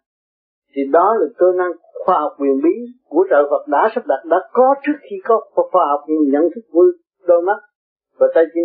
[0.75, 1.71] thì đó là cơ năng
[2.05, 2.75] khoa học quyền bí
[3.09, 5.41] của trời Phật đã sắp đặt, đã có trước khi có
[5.71, 6.83] khoa học nhận thức của
[7.27, 7.59] đôi mắt
[8.19, 8.63] và tay chân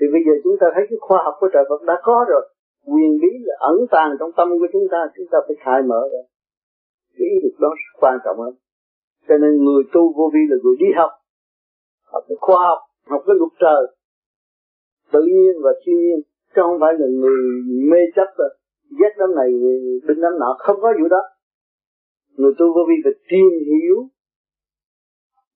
[0.00, 2.44] thì bây giờ chúng ta thấy cái khoa học của trời Phật đã có rồi.
[2.86, 6.00] Quyền bí là ẩn tàng trong tâm của chúng ta chúng ta phải khai mở
[6.12, 6.22] ra.
[7.16, 7.68] Cái ý được đó
[8.00, 8.54] quan trọng hơn.
[9.28, 11.10] Cho nên người tu vô vi là người đi học.
[12.12, 13.82] Học cái khoa học học cái luật trời.
[15.12, 16.20] Tự nhiên và thiên nhiên
[16.56, 17.38] chứ không phải là người
[17.90, 18.50] mê chấp rồi
[18.98, 19.48] ghét đám này
[20.06, 20.56] bên đám nọ.
[20.58, 21.22] Không có vụ đó.
[22.36, 24.08] Người tu vô vi phải tìm hiểu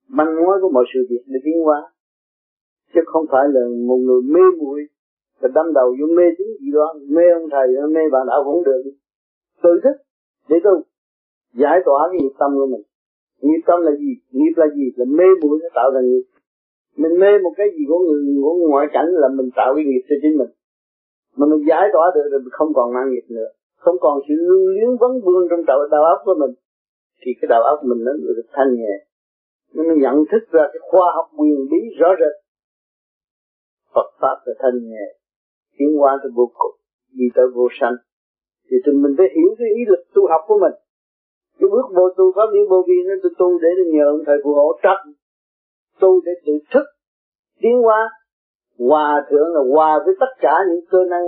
[0.08, 1.80] manh mối của mọi sự việc để tiến hóa.
[2.94, 4.80] Chứ không phải là một người mê muội
[5.40, 6.94] và đâm đầu vô mê tín gì đó.
[7.08, 8.82] Mê ông thầy, mê bà đạo cũng được.
[9.62, 9.96] Tự thức
[10.48, 10.70] để tu.
[11.54, 12.82] Giải tỏa cái nghiệp tâm của mình.
[13.40, 14.12] Nghiệp tâm là gì?
[14.30, 14.86] Nghiệp là gì?
[14.96, 16.24] Là mê muội nó tạo thành nghiệp.
[16.96, 20.04] Mình mê một cái gì của người, của ngoại cảnh là mình tạo cái nghiệp
[20.08, 20.50] cho chính mình
[21.36, 23.48] mà mình giải tỏa được rồi mình không còn mang nghiệp nữa.
[23.76, 26.52] Không còn sự lưu luyến vấn vương trong đầu, đầu óc của mình.
[27.20, 28.94] Thì cái đầu óc mình nó được thanh nhẹ.
[29.74, 32.34] Nó nhận thức ra cái khoa học quyền lý rõ rệt.
[33.94, 35.04] Phật pháp là thanh nhẹ
[35.78, 36.74] tiến hóa tới vô cùng
[37.18, 37.96] đi tới vô sanh.
[38.70, 40.74] Thì tụi mình phải hiểu cái ý lực tu học của mình.
[41.58, 44.36] Cái bước vô tu pháp lý vô vi nó tôi tu để nhờ ông thầy
[44.44, 44.98] phù hộ trật
[46.00, 46.86] tu để tự thức
[47.60, 48.10] tiến hóa
[48.88, 51.26] hòa thượng là hòa với tất cả những cơ năng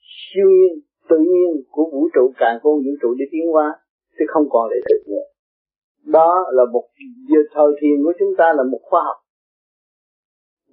[0.00, 0.74] siêu nhiên,
[1.08, 3.74] tự nhiên của vũ trụ, càng khôn vũ trụ để tiến hóa,
[4.18, 5.24] chứ không còn lệ thực nữa
[6.04, 6.84] đó là một
[7.28, 9.16] giờ thời thiền của chúng ta là một khoa học.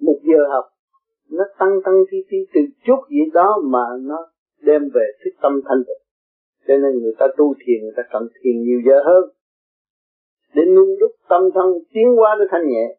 [0.00, 0.64] Một giờ học,
[1.30, 4.30] nó tăng tăng thi thi từ chút gì đó mà nó
[4.62, 6.02] đem về thức tâm thanh tịnh.
[6.68, 9.24] Cho nên người ta tu thiền, người ta cần thiền nhiều giờ hơn.
[10.54, 12.96] Để nung đúc tâm thân tiến hóa nó thanh nhẹ,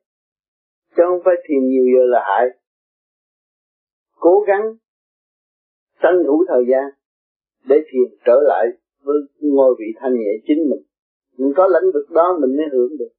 [0.96, 2.46] chứ không phải thiền nhiều giờ là hại
[4.22, 4.66] cố gắng
[6.02, 6.86] tranh thủ thời gian
[7.70, 8.66] để thiền trở lại
[9.04, 10.84] với ngôi vị thanh nhẹ chính mình.
[11.38, 13.12] Mình có lãnh vực đó mình mới hưởng được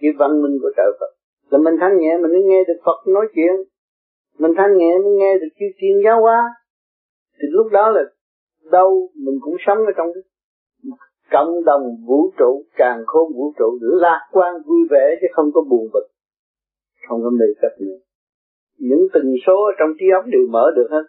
[0.00, 1.12] cái văn minh của trời Phật.
[1.50, 3.54] Là mình thanh nhẹ mình mới nghe được Phật nói chuyện.
[4.38, 6.54] Mình thanh nhẹ mới nghe được chư thiên giáo hóa.
[7.34, 8.02] Thì lúc đó là
[8.70, 10.22] đâu mình cũng sống ở trong cái
[11.32, 15.60] cộng đồng vũ trụ, càng khôn vũ trụ, lạc quan vui vẻ chứ không có
[15.70, 16.06] buồn bực.
[17.08, 17.96] Không có mê chấp nữa
[18.80, 21.04] những tần số ở trong trí óc đều mở được hết.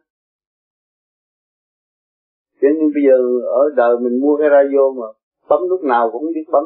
[2.62, 5.07] Cho nên bây giờ ở đời mình mua cái radio mà
[5.49, 6.65] bấm lúc nào cũng biết bấm,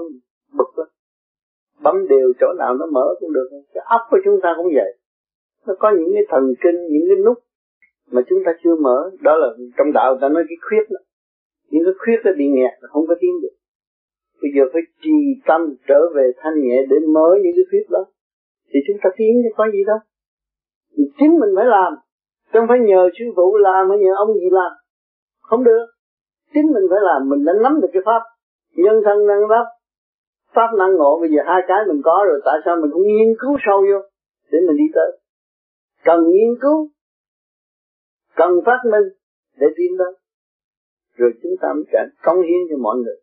[0.57, 0.85] bực đó.
[1.83, 3.49] bấm đều chỗ nào nó mở cũng được.
[3.73, 4.97] Cái óc của chúng ta cũng vậy.
[5.67, 7.37] Nó có những cái thần kinh, những cái nút
[8.11, 9.11] mà chúng ta chưa mở.
[9.21, 10.99] Đó là trong đạo ta nói cái khuyết đó.
[11.69, 13.55] Những cái khuyết nó bị nghẹt không có tiến được.
[14.41, 18.05] Bây giờ phải trì tâm trở về thanh nhẹ để mở những cái khuyết đó.
[18.69, 19.97] Thì chúng ta tiến chứ có gì đâu
[20.97, 21.93] thì chính mình phải làm.
[22.53, 24.71] Không phải nhờ sư phụ làm hay nhờ ông gì làm.
[25.41, 25.85] Không được.
[26.53, 27.29] Chính mình phải làm.
[27.29, 28.21] Mình đã nắm được cái pháp.
[28.75, 29.65] Nhân thân năng pháp.
[30.55, 31.19] Pháp năng ngộ.
[31.21, 32.41] Bây giờ hai cái mình có rồi.
[32.45, 33.99] Tại sao mình không nghiên cứu sâu vô?
[34.51, 35.19] Để mình đi tới.
[36.03, 36.89] Cần nghiên cứu.
[38.35, 39.07] Cần phát minh.
[39.59, 40.13] Để tiến tới
[41.17, 43.17] rồi chúng ta mới cả công hiến cho mọi người.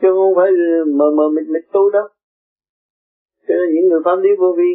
[0.00, 0.50] Chứ không phải
[0.86, 2.08] mờ mờ mịt mịt tu đâu.
[3.48, 4.70] Cho nên những người pháp lý vô vi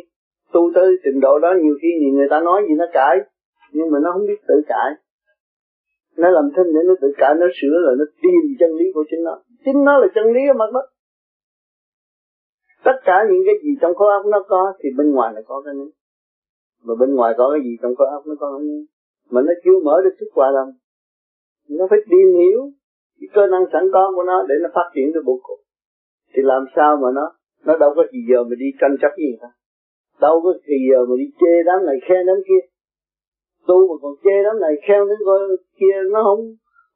[0.54, 3.18] tu tới trình độ đó, nhiều khi nhìn người ta nói gì nó cãi,
[3.72, 4.90] nhưng mà nó không biết tự cãi.
[6.18, 9.04] Nó làm thinh để nó tự cãi, nó sửa là nó tìm chân lý của
[9.10, 9.42] chính nó.
[9.66, 10.86] Chính nó là chân lý ở mặt đất.
[12.84, 15.62] Tất cả những cái gì trong khối óc nó có thì bên ngoài nó có
[15.66, 15.88] cái này.
[16.84, 18.86] Mà bên ngoài có cái gì trong khối óc nó có cái này
[19.30, 20.70] mà nó chưa mở được thức quả lòng.
[21.70, 22.62] Nó phải tìm hiểu
[23.20, 25.60] cái cơ năng sẵn có của nó để nó phát triển được bộ cục
[26.34, 29.38] thì làm sao mà nó nó đâu có gì giờ mà đi tranh chấp gì
[29.42, 29.48] cả
[30.22, 32.62] đâu có kỳ giờ mà đi chê đám này khen đám kia.
[33.68, 35.20] Tu mà còn chê đám này khen đám
[35.80, 36.56] kia nó không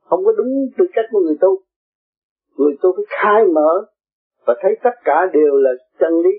[0.10, 1.52] không có đúng tư cách của người tu.
[2.58, 3.72] Người tu phải khai mở
[4.46, 6.34] và thấy tất cả đều là chân lý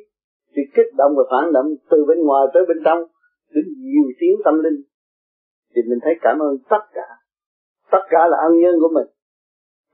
[0.54, 2.98] thì kích động và phản động từ bên ngoài tới bên trong,
[3.54, 4.82] đến nhiều tiếng tâm linh.
[5.74, 7.08] Thì mình thấy cảm ơn tất cả.
[7.90, 9.08] Tất cả là ân nhân của mình.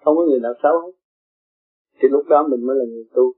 [0.05, 0.92] Không có người nào xấu hết.
[2.01, 3.33] Thì lúc đó mình mới là người tu.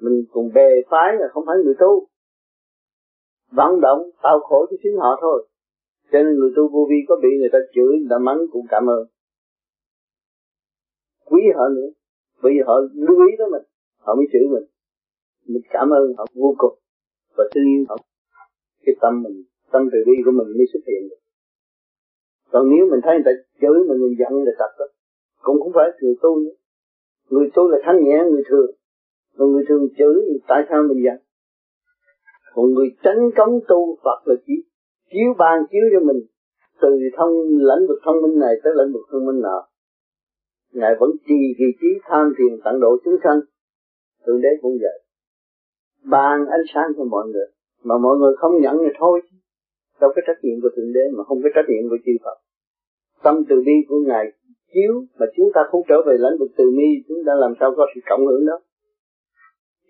[0.00, 2.06] Mình còn bề phái là không phải người tu
[3.50, 5.46] vận động tạo khổ cho chính họ thôi.
[6.12, 8.66] Cho nên người tu vô vi có bị người ta chửi, người ta mắng cũng
[8.68, 9.06] cảm ơn.
[11.24, 11.90] Quý họ nữa,
[12.42, 13.62] bởi vì họ lưu ý đó mình,
[13.98, 14.64] họ mới chửi mình.
[15.46, 16.78] Mình cảm ơn họ vô cùng,
[17.36, 17.96] và tự nhiên họ
[18.86, 21.16] cái tâm mình, tâm từ bi của mình mới xuất hiện được.
[22.50, 24.86] Còn nếu mình thấy người ta chửi mình mình giận là tập đó,
[25.42, 26.56] cũng không phải người tu nữa.
[27.30, 28.70] Người tu là thanh nhẹ, người thường.
[29.36, 31.25] Còn người thường chửi thì tại sao mình giận?
[32.56, 34.54] Còn người tránh cống tu, Phật là chỉ
[35.12, 36.20] chiếu ban chiếu cho mình.
[36.80, 37.32] Từ thông
[37.68, 39.68] lãnh vực thông minh này tới lãnh vực thông minh nọ.
[40.72, 43.40] Ngài vẫn trì vị trí tham thiền tận độ chúng sanh.
[44.26, 44.98] Thượng đế cũng vậy.
[46.04, 47.46] Ban ánh sáng cho mọi người.
[47.84, 49.20] Mà mọi người không nhận thì thôi.
[50.00, 52.36] Đâu có trách nhiệm của thượng đế mà không có trách nhiệm của chư Phật.
[53.22, 54.32] Tâm từ bi của ngài
[54.74, 57.74] chiếu mà chúng ta không trở về lãnh vực từ bi, chúng ta làm sao
[57.76, 58.60] có sự cộng hưởng đó?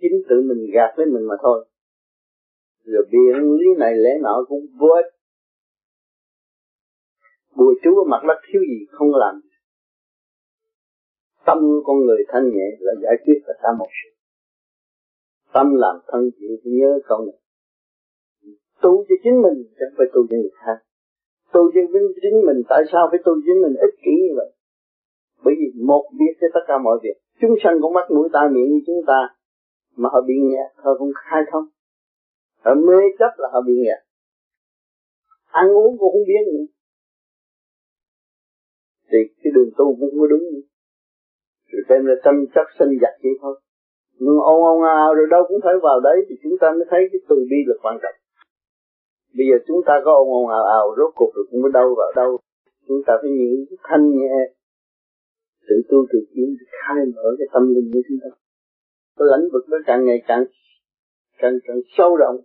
[0.01, 1.67] Chính tự mình gạt với mình mà thôi
[2.87, 5.13] rồi biện lý này lẽ nọ cũng vô ích
[7.57, 9.41] bùa chú ở mặt đất thiếu gì không làm.
[11.47, 14.11] Tâm con người thanh nhẹ là giải quyết tất cả một sự.
[15.53, 17.39] Tâm làm thân chịu nhớ con này
[18.83, 20.79] tu cho chính mình chẳng phải tu cho người khác.
[21.53, 21.81] Tu cho
[22.23, 24.51] chính mình tại sao phải tu chính mình ích kỷ như vậy?
[25.45, 27.17] Bởi vì một biết cho tất cả mọi việc.
[27.41, 29.21] Chúng sanh cũng mắt mũi tai miệng như chúng ta
[29.97, 31.65] mà họ bị nhẹ họ cũng khai thông
[32.67, 34.01] họ mê chấp là họ bị nghiện
[35.63, 36.67] ăn uống cũng không biết nữa.
[39.11, 40.63] Thì cái đường tu cũng không có đúng rồi
[41.89, 43.61] xem là tâm chấp sinh giặc vậy thôi.
[44.19, 47.01] Nhưng ông ông ào rồi đâu cũng phải vào đấy thì chúng ta mới thấy
[47.13, 48.17] cái từ bi là quan trọng.
[49.37, 51.89] Bây giờ chúng ta có ông ông ào ào rốt cuộc rồi cũng mới đâu
[52.01, 52.39] vào đâu.
[52.89, 54.37] Chúng ta phải những thanh nhẹ.
[55.69, 58.31] Tự tu tự tiến khai mở cái tâm linh của chúng ta.
[59.17, 60.45] Cái lãnh vực nó càng ngày càng
[61.39, 62.37] càng càng sâu rộng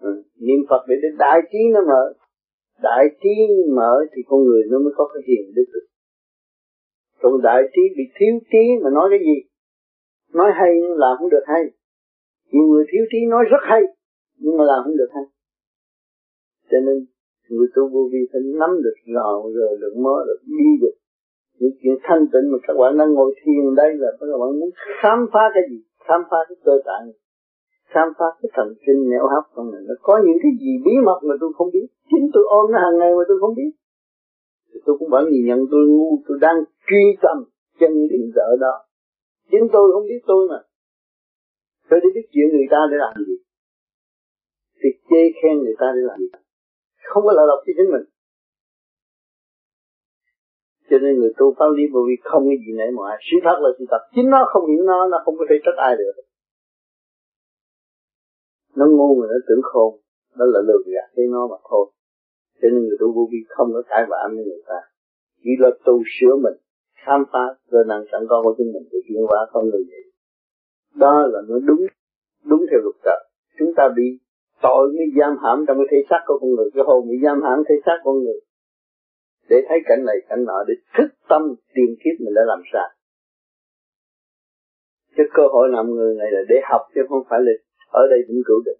[0.00, 0.22] ừ.
[0.36, 2.12] niệm phật để đến đại trí nó mở.
[2.82, 3.34] Đại trí
[3.76, 5.64] mở thì con người nó mới có cái hiền đức.
[5.74, 5.86] Được
[7.22, 9.36] còn đại trí bị thiếu trí mà nói cái gì?
[10.32, 11.62] Nói hay nhưng làm không được hay.
[12.52, 13.82] Nhiều người thiếu trí nói rất hay,
[14.38, 15.24] nhưng mà làm không được hay.
[16.70, 17.06] Cho nên,
[17.48, 20.96] người tu vô vi phải nắm được rõ rồi được mơ, được đi được.
[21.58, 24.70] Những chuyện thanh tịnh mà các bạn đang ngồi thiền đây là các bạn muốn
[25.00, 25.78] khám phá cái gì?
[26.06, 27.06] Khám phá cái cơ tạng
[27.92, 29.82] khám phá cái thần kinh nẻo hấp trong này.
[29.88, 31.86] Nó có những cái gì bí mật mà tôi không biết.
[32.10, 33.72] Chính tôi ôm nó hàng ngày mà tôi không biết.
[34.70, 37.36] Thì tôi cũng vẫn nhìn nhận tôi ngu, tôi đang truy tầm
[37.80, 38.74] chân lý dở đó.
[39.50, 40.58] Chính tôi không biết tôi mà.
[41.88, 43.36] Tôi đi biết chuyện người ta để làm gì.
[44.80, 46.28] Thì chê khen người ta để làm gì.
[47.10, 48.06] Không có lợi lộc cho chính mình.
[50.90, 53.58] Cho nên người tu pháp lý vô vi không cái gì nể mọi sự thật
[53.60, 54.02] là sự thật.
[54.14, 56.25] Chính nó không hiểu nó nó không có thể trách ai được
[58.76, 60.00] nó ngu mà nó tưởng khôn,
[60.38, 61.86] đó là lừa gạt cái nó mà thôi.
[62.60, 64.80] Cho nên người tu vô vi không có cãi vã với người ta.
[65.42, 66.56] Chỉ là tu sửa mình,
[67.04, 70.06] khám phá cơ năng sẵn có của chính mình để chuyển hóa con người vậy
[70.96, 71.80] đó là nó đúng
[72.44, 73.20] đúng theo luật trời.
[73.58, 74.18] Chúng ta bị
[74.62, 77.42] tội mới giam hãm trong cái thể xác của con người, cái hồn bị giam
[77.42, 78.40] hãm thể xác con người.
[79.48, 81.42] Để thấy cảnh này, cảnh nọ, để thức tâm
[81.74, 82.88] tìm kiếp mình đã làm sao
[85.16, 87.52] cái cơ hội làm người này là để học chứ không phải là
[88.00, 88.78] ở đây vĩnh cửu được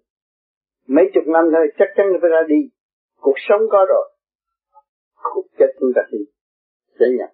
[0.87, 2.69] mấy chục năm thôi, chắc chắn phải ra đi.
[3.21, 4.05] Cuộc sống có rồi.
[5.33, 6.17] Cuộc chết chúng ta thì
[6.99, 7.29] sẽ nhận.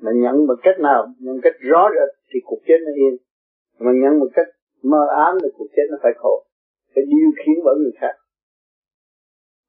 [0.00, 3.16] Mà nhận một cách nào, nhận cách rõ rệt thì cuộc chết nó yên.
[3.78, 4.46] Mà nhận một cách
[4.82, 6.44] mơ ám thì cuộc chết nó phải khổ.
[6.94, 8.14] Phải điều khiển bởi người khác.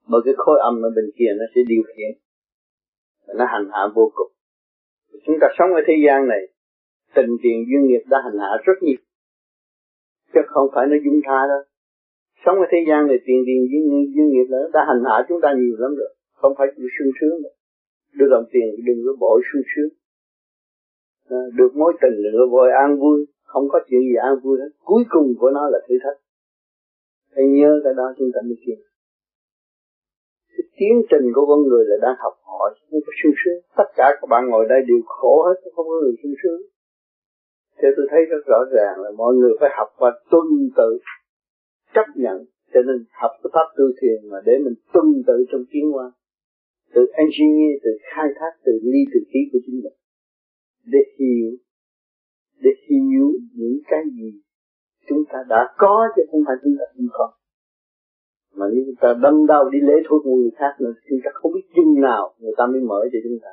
[0.07, 2.11] Bởi cái khối âm ở bên kia nó sẽ điều khiển.
[3.37, 4.31] Nó hành hạ vô cùng.
[5.25, 6.41] Chúng ta sống ở thế gian này,
[7.15, 8.97] tình tiền duyên nghiệp đã hành hạ rất nhiều
[10.33, 11.61] chứ không phải nó dung tha đâu.
[12.45, 15.41] Sống ở thế gian này tiền tiền duyên, duyên nghiệp nữa đã hành hạ chúng
[15.43, 16.11] ta nhiều lắm rồi.
[16.39, 17.55] Không phải chịu sung sướng nữa
[18.19, 19.91] được làm tiền đừng có bội sung sướng.
[21.29, 23.25] À, được mối tình đừng có vội an vui.
[23.43, 24.69] Không có chuyện gì an vui hết.
[24.83, 26.19] Cuối cùng của nó là thử thách.
[27.35, 28.79] Hãy nhớ cái đó chúng ta mới tiến
[30.53, 33.59] cái tiến trình của con người là đang học hỏi không có sung sướng.
[33.77, 36.61] Tất cả các bạn ngồi đây đều khổ hết không có người sung sướng
[37.77, 40.99] thế tôi thấy rất rõ ràng là mọi người phải học và tuân tự
[41.95, 42.45] chấp nhận.
[42.73, 46.11] Cho nên học cái pháp tu thiền mà để mình tuân tự trong tiến hóa.
[46.93, 49.97] Từ engineer, từ khai thác, từ ly từ khí của chính mình.
[50.85, 51.51] Để hiểu
[52.63, 54.41] để hiểu những cái gì
[55.09, 57.31] chúng ta đã có chứ không phải chúng ta không có.
[58.55, 61.51] Mà nếu chúng ta đâm đau đi lễ thuộc người khác nữa chúng ta không
[61.53, 63.51] biết chừng nào người ta mới mở cho chúng ta.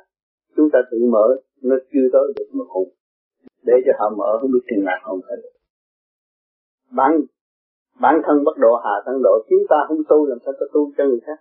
[0.55, 1.27] Chúng ta tự mở,
[1.61, 2.89] nó chưa tới được mà hùng
[3.63, 5.53] để cho họ mở không biết chừng nào không phải được
[6.91, 7.11] bản
[7.99, 10.91] bản thân bất độ hạ, thân độ chúng ta không tu làm sao ta tu
[10.97, 11.39] cho người khác?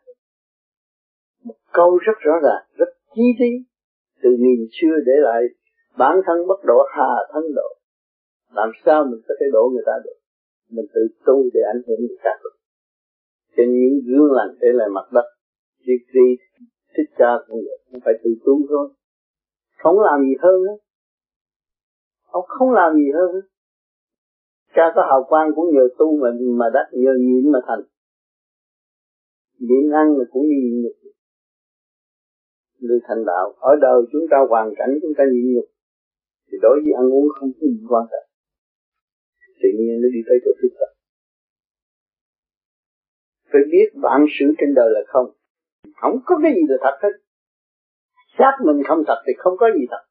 [1.45, 3.53] Một câu rất rõ ràng, rất chi lý.
[4.23, 5.43] Từ nghìn xưa để lại,
[5.99, 7.69] bản thân bất độ hạ, thân độ.
[8.53, 10.19] Làm sao mình có thể độ người ta được?
[10.71, 12.37] Mình tự tu để ảnh hưởng người khác.
[12.45, 12.57] Được
[13.57, 15.29] trên những gương lành để lại mặt đất
[15.87, 16.37] chỉ đi
[16.97, 18.89] thích cha cũng được không phải tự tu thôi.
[19.79, 20.79] Không làm gì hơn hết
[22.31, 23.31] ông không làm gì hơn.
[24.75, 27.83] Cha có hào quang cũng nhờ tu mà mà đắc nhờ nhịn mà thành.
[29.59, 30.93] Nhịn ăn mà cũng như nhịn
[32.81, 35.65] người thành đạo, ở đời chúng ta hoàn cảnh chúng ta nhịn nhục,
[36.49, 38.27] thì đối với ăn uống không có gì quan trọng.
[39.63, 40.91] Tự nhiên nó đi tới chỗ thức tập.
[43.53, 45.27] phải biết vạn sự trên đời là không.
[46.01, 47.15] Không có cái gì là thật hết.
[48.39, 50.03] Xác mình không thật thì không có gì thật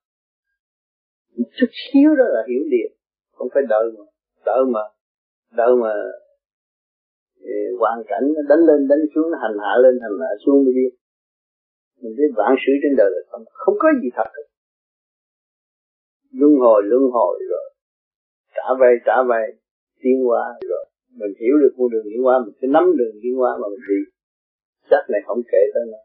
[1.58, 2.92] chút xíu đó là hiểu liền
[3.36, 4.04] không phải đợi mà
[4.46, 4.84] đợi mà
[5.60, 5.94] đợi mà
[7.40, 10.92] ừ, hoàn cảnh đánh lên đánh xuống hành hạ lên hành hạ xuống mới biết.
[12.02, 14.30] Mình biết vạn sự trên đời là không không có gì thật
[16.32, 17.68] luân hồi luân hồi rồi.
[18.56, 19.44] Trả về trả về
[20.02, 20.86] tiến hóa rồi.
[21.20, 23.84] Mình hiểu được con đường tiến hóa mình phải nắm đường tiến hóa mà mình
[23.90, 24.00] đi.
[24.90, 26.02] Chắc này không kể tới nó.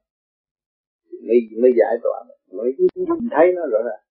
[1.27, 2.19] Mới mới giải tỏa.
[2.53, 2.71] Mới
[3.31, 4.04] thấy nó rõ ràng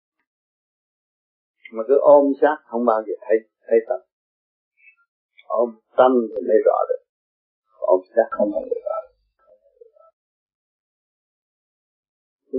[1.71, 3.99] mà cứ ôm sát, không bao giờ thấy thấy tâm.
[5.47, 7.01] Ôm tâm thì mới rõ được.
[7.79, 9.13] Ôm sát không bao giờ rõ được.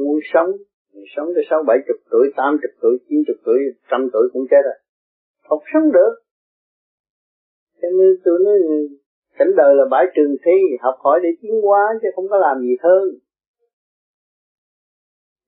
[0.01, 0.51] Muốn sống,
[0.95, 3.59] mình sống tới sáu bảy chục tuổi, tám chục tuổi, chín chục tuổi,
[3.91, 4.79] trăm tuổi cũng chết rồi.
[5.49, 6.15] Không sống được.
[7.83, 8.59] Cho nên tôi nói,
[9.39, 12.57] cảnh đời là bãi trường thi, học hỏi để tiến hóa chứ không có làm
[12.61, 13.05] gì hơn.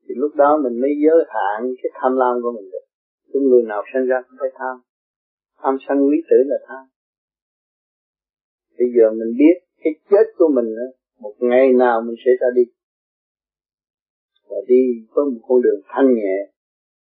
[0.09, 2.86] Thì lúc đó mình mới giới hạn cái tham lam của mình được
[3.33, 4.77] cái người nào sinh ra cũng phải tham.
[5.63, 6.85] Tham sanh quý tử là tham.
[8.79, 10.75] Bây giờ mình biết cái chết của mình
[11.21, 12.63] một ngày nào mình sẽ ra đi.
[14.49, 14.83] Và đi
[15.15, 16.37] với một con đường thanh nhẹ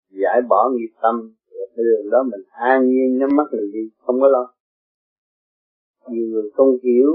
[0.09, 1.35] giải bỏ nghiệp tâm.
[1.75, 4.53] Cái đường đó mình an nhiên nhắm mắt mình đi không có lo.
[6.07, 7.11] Nhiều người không hiểu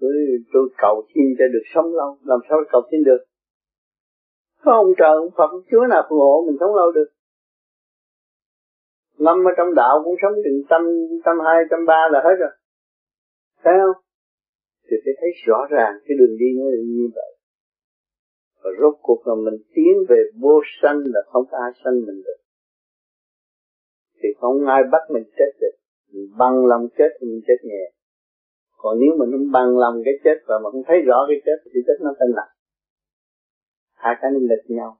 [0.00, 0.12] tôi,
[0.52, 2.18] tôi cầu xin cho được sống lâu.
[2.24, 3.24] Làm sao cầu xin được?
[4.62, 7.08] Có ông trời ông Phật Chúa nào phù hộ mình sống lâu được?
[9.20, 10.82] Năm ở trong đạo cũng sống từ trăm
[11.24, 12.50] trăm hai trăm ba là hết rồi.
[13.64, 14.02] Thấy không?
[14.90, 17.30] Thì phải thấy rõ ràng cái đường đi nó là như vậy.
[18.62, 22.22] Và rốt cuộc là mình tiến về vô sanh là không có ai sanh mình
[22.26, 22.40] được.
[24.22, 25.74] Thì không ai bắt mình chết được.
[26.12, 27.84] Mình bằng lòng chết thì mình chết nhẹ.
[28.76, 31.58] Còn nếu mình không bằng lòng cái chết và mà không thấy rõ cái chết
[31.64, 32.52] thì chết nó tên nặng.
[33.94, 34.98] Hai cái nó nghịch nhau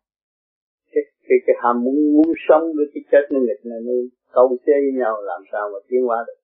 [0.92, 3.92] cái cái, cái ham muốn muốn sống với cái chết nó nghịch này nó
[4.32, 6.38] câu xé với nhau làm sao mà tiến hóa được?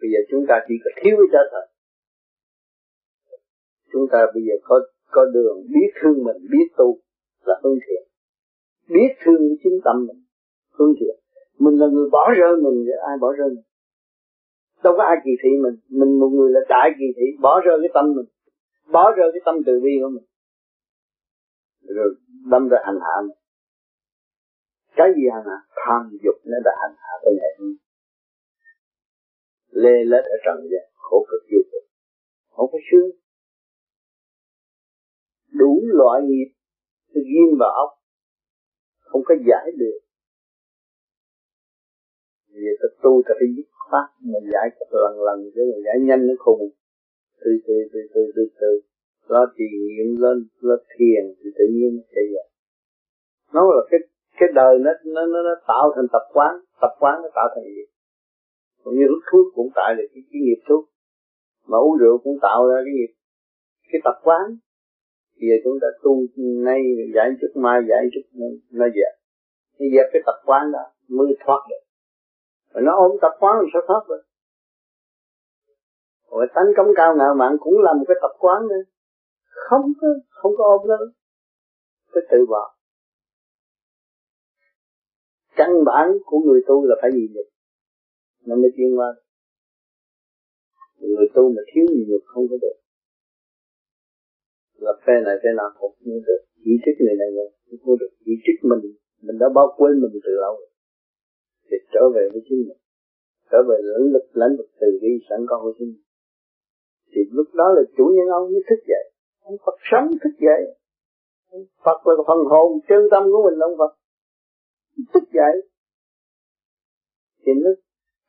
[0.00, 1.66] Bây giờ chúng ta chỉ có thiếu cái chết thôi.
[3.92, 6.98] Chúng ta bây giờ có có đường biết thương mình biết tu
[7.44, 8.02] là hướng thiện.
[8.88, 10.20] Biết thương chính tâm mình
[10.72, 11.16] hướng thiện.
[11.58, 13.64] Mình là người bỏ rơi mình thì ai bỏ rơi mình?
[14.84, 15.74] Đâu có ai kỳ thị mình.
[15.88, 18.26] Mình một người là đại kỳ thị bỏ rơi cái tâm mình
[18.92, 20.24] bỏ rơi cái tâm từ bi của mình
[21.80, 22.14] rồi
[22.50, 23.36] đâm ra hành hạ mình
[24.96, 25.58] cái gì hành hạ?
[25.82, 27.52] Tham dục nó đã hành hạ cái này
[29.82, 31.84] lê lết ở trần gian, khổ cực vô cực.
[32.50, 33.10] Không có sướng.
[35.60, 36.50] Đủ loại nghiệp
[37.14, 37.90] ghim vào ốc
[38.98, 39.98] không có giải được.
[42.48, 46.26] Vì tôi tu ta phải dứt khoát mình giải lần lần, chứ mình giải nhanh
[46.26, 46.70] nó khùng
[47.40, 48.87] từ từ từ từ từ từ
[49.28, 52.48] lo trì nghiệm lên lo thiền thì tự nhiên nó sẽ vậy.
[53.54, 54.00] Nó là cái
[54.38, 57.64] cái đời nó nó nó, nó tạo thành tập quán tập quán nó tạo thành
[57.64, 57.84] gì
[58.84, 60.84] cũng như hút thuốc cũng tạo được cái, cái nghiệp thuốc.
[61.66, 63.12] Mà uống rượu cũng tạo ra cái nghiệp.
[63.92, 64.42] Cái tập quán
[65.40, 66.12] bây giờ chúng ta tu
[66.64, 66.80] nay
[67.14, 68.24] giải chút mai giải chút
[68.70, 69.12] nó dẹp
[69.78, 71.82] nó dẹp cái tập quán đó mới thoát được.
[72.74, 74.22] Mà nó ôm tập quán làm sao thoát được?
[76.30, 78.82] Rồi tánh công cao ngạo mạn cũng là một cái tập quán nữa
[79.48, 81.08] không có không có ôm lấy
[82.12, 82.78] phải tự bỏ
[85.58, 87.48] căn bản của người tu là phải nhịn nhục.
[88.46, 89.08] Nó mới tiến qua
[90.98, 92.76] người tu mà thiếu nhịn nhục không có được.
[94.84, 96.42] Là phe này, phe nào cũng không được.
[96.64, 98.12] Chỉ trích người này người không có được.
[98.24, 98.82] Chỉ trích mình
[99.26, 100.70] mình đã bao quên mình từ lâu rồi.
[101.68, 102.80] Thì trở về với chính mình.
[103.50, 106.06] Trở về lãnh lực, lãnh vực từ bi, sẵn có của chính mình.
[107.12, 109.04] Thì lúc đó là chủ nhân ông mới thức dậy
[109.48, 110.62] ông Phật sống thức dậy.
[111.84, 113.92] Phật là phần hồn chân tâm của mình là ông Phật.
[115.12, 115.54] Thức dậy.
[117.42, 117.70] Thì nó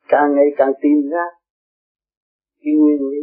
[0.08, 1.24] càng ngày càng tìm ra
[2.62, 3.20] cái nguyên lý.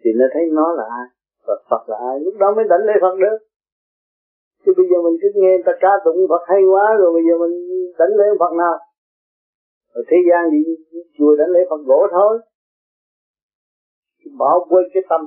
[0.00, 1.06] Thì nó thấy nó là ai,
[1.46, 2.20] và Phật là ai.
[2.24, 3.38] Lúc đó mới đánh lễ Phật được.
[4.62, 7.34] Chứ bây giờ mình cứ nghe ta ca tụng Phật hay quá rồi bây giờ
[7.42, 7.54] mình
[7.98, 8.74] đánh lễ Phật nào?
[9.92, 10.58] Ở thế gian thì
[11.18, 12.38] chùa đánh lễ Phật gỗ thôi.
[14.38, 15.20] Bỏ quên cái tâm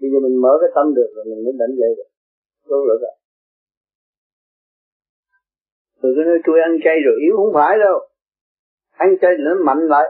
[0.00, 2.08] bây giờ mình mở cái tâm được rồi mình mới đánh dậy được.
[2.68, 3.12] Đúng rồi đó.
[6.02, 7.98] Rồi cái nói tôi ăn chay rồi yếu không phải đâu.
[9.04, 10.06] Ăn chay nó mạnh lại.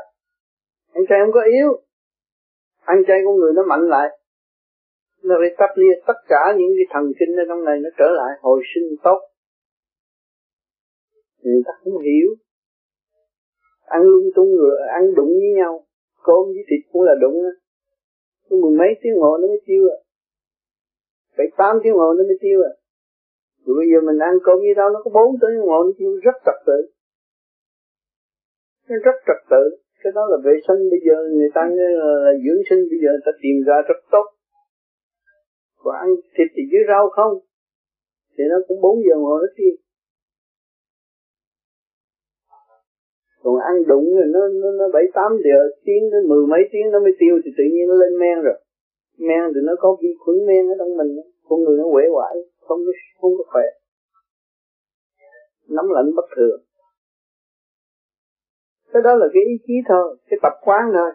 [0.93, 1.70] Ăn chay không có yếu.
[2.93, 4.09] Ăn chay con người nó mạnh lại.
[5.22, 8.09] Nó phải tập luyện tất cả những cái thần kinh ở trong này nó trở
[8.18, 9.18] lại, hồi sinh tốt.
[11.43, 12.28] Người ta không hiểu.
[13.97, 15.84] Ăn lung tung rồi ăn đụng với nhau.
[16.22, 17.34] Cơm với thịt cũng là đụng
[18.57, 19.99] mười mấy tiếng hồ nó mới tiêu à
[21.36, 22.72] phải tám tiếng hồ nó mới tiêu à
[23.68, 26.11] rồi bây giờ mình ăn cơm như đâu nó có bốn tiếng hồ nó tiêu
[26.26, 26.78] rất trật tự.
[28.88, 29.64] Nó rất trật tự.
[30.03, 30.80] Cái đó là vệ sinh.
[30.92, 31.88] Bây giờ người ta là,
[32.26, 34.26] là dưỡng sinh bây giờ người ta tìm ra rất tốt.
[35.82, 37.34] Còn ăn thịt thì dưới rau không?
[38.34, 39.74] Thì nó cũng bốn giờ ngồi nó tiêu.
[43.49, 46.86] Còn ăn đụng rồi, nó nó nó bảy tám giờ tiếng đến mười mấy tiếng
[46.92, 48.59] nó mới tiêu thì tự nhiên nó lên men rồi.
[49.18, 51.11] Men thì nó có vi khuẩn men ở trong mình,
[51.49, 52.34] con người nó quể hoại
[52.66, 53.66] không có không có khỏe.
[55.68, 56.61] Nóng lạnh bất thường.
[58.92, 61.11] Cái đó là cái ý chí thôi, cái tập quán thôi.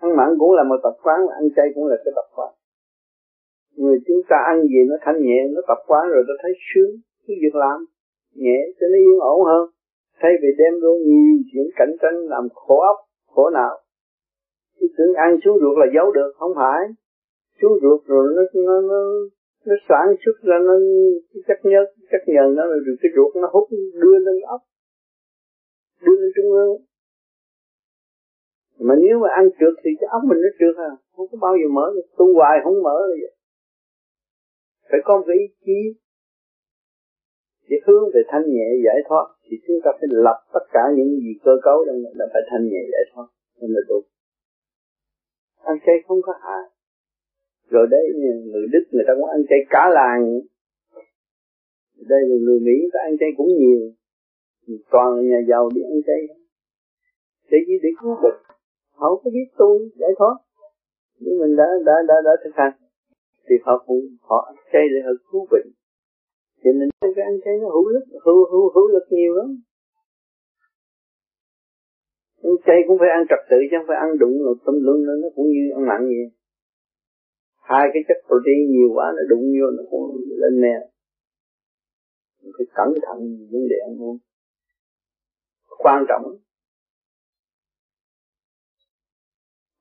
[0.00, 2.50] Ăn mặn cũng là một tập quán, ăn chay cũng là cái tập quán.
[3.76, 6.92] Người chúng ta ăn gì nó thanh nhẹ, nó tập quán rồi nó thấy sướng
[7.26, 7.78] cái việc làm
[8.34, 9.64] nhẹ cho nó yên ổn hơn
[10.20, 12.96] thay vì đem vô nhiều chuyện cạnh tranh làm khổ ốc
[13.26, 13.82] khổ nào
[14.82, 16.80] cái tưởng ăn xuống ruột là giấu được, không phải.
[17.62, 19.00] Xuống ruột rồi nó nó nó
[19.66, 20.74] nó sản xuất ra, nó
[21.32, 23.68] cái chất nhớ chất nhờn đó rồi cái ruột nó hút,
[24.02, 24.60] đưa lên ốc
[26.04, 26.76] đưa lên trung ương.
[28.78, 31.54] Mà nếu mà ăn trượt thì cái ốc mình nó trượt à không có bao
[31.60, 33.34] giờ mở được tu hoài không mở được vậy.
[34.90, 35.78] Phải có một ý chí
[37.72, 41.10] chỉ hướng về thanh nhẹ giải thoát thì chúng ta phải lập tất cả những
[41.22, 43.28] gì cơ cấu trong là phải thanh nhẹ giải thoát.
[43.60, 43.98] Nên là tu
[45.70, 46.64] ăn chay không có hại.
[47.70, 48.04] Rồi đấy,
[48.50, 50.40] người đức người ta cũng ăn chay cả làng.
[52.12, 53.80] Đây là người mỹ ta ăn chay cũng nhiều.
[54.90, 56.20] Toàn nhà giàu đi ăn chay.
[57.50, 58.38] Để gì để cứu bệnh
[58.98, 60.36] họ không có biết tu, giải thoát.
[61.18, 62.72] Nhưng mình đã đã đã đã thực hành.
[63.48, 65.68] Thì họ cũng, họ ăn chay để họ cứu bệnh
[66.64, 69.48] thì mình cái ăn chay nó hữu lực, hữu hữu hữu lực nhiều lắm.
[72.42, 75.00] Ăn chay cũng phải ăn trật tự chứ không phải ăn đụng rồi tâm lưng
[75.06, 76.28] nó nó cũng như ăn mặn vậy.
[77.70, 80.04] Hai cái chất protein nhiều quá nó đụng vô nó cũng
[80.42, 80.76] lên nè
[82.42, 83.18] phải cẩn thận
[83.52, 84.18] vấn đề ăn uống.
[85.78, 86.24] Quan trọng.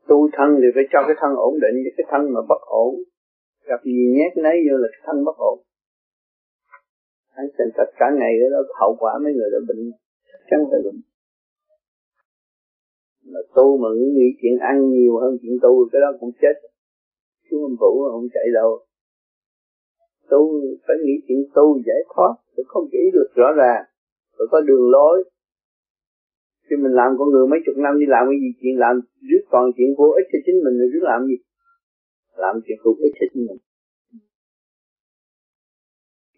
[0.08, 2.96] Tu thân thì phải cho cái thân ổn định với cái thân mà bất ổn.
[3.64, 5.60] Gặp gì nhét nấy vô là cái thân bất ổn
[7.40, 9.92] anh sinh thật cả ngày đó hậu quả mấy người đã bệnh.
[10.32, 11.02] Chắc chắn phải bệnh.
[13.34, 16.56] Mà tu mà nghĩ chuyện ăn nhiều hơn chuyện tu, cái đó cũng chết.
[17.50, 18.80] Chú âm phủ không chạy đâu.
[20.30, 23.84] Tu, phải nghĩ chuyện tu giải thoát phải không chỉ được rõ ràng.
[24.38, 25.24] Phải có đường lối.
[26.70, 28.96] Khi mình làm con người mấy chục năm đi làm cái gì, chuyện làm
[29.30, 31.38] rước toàn chuyện vô ích cho chính mình, rồi rước làm gì?
[32.44, 33.60] Làm chuyện vô ích cho chính mình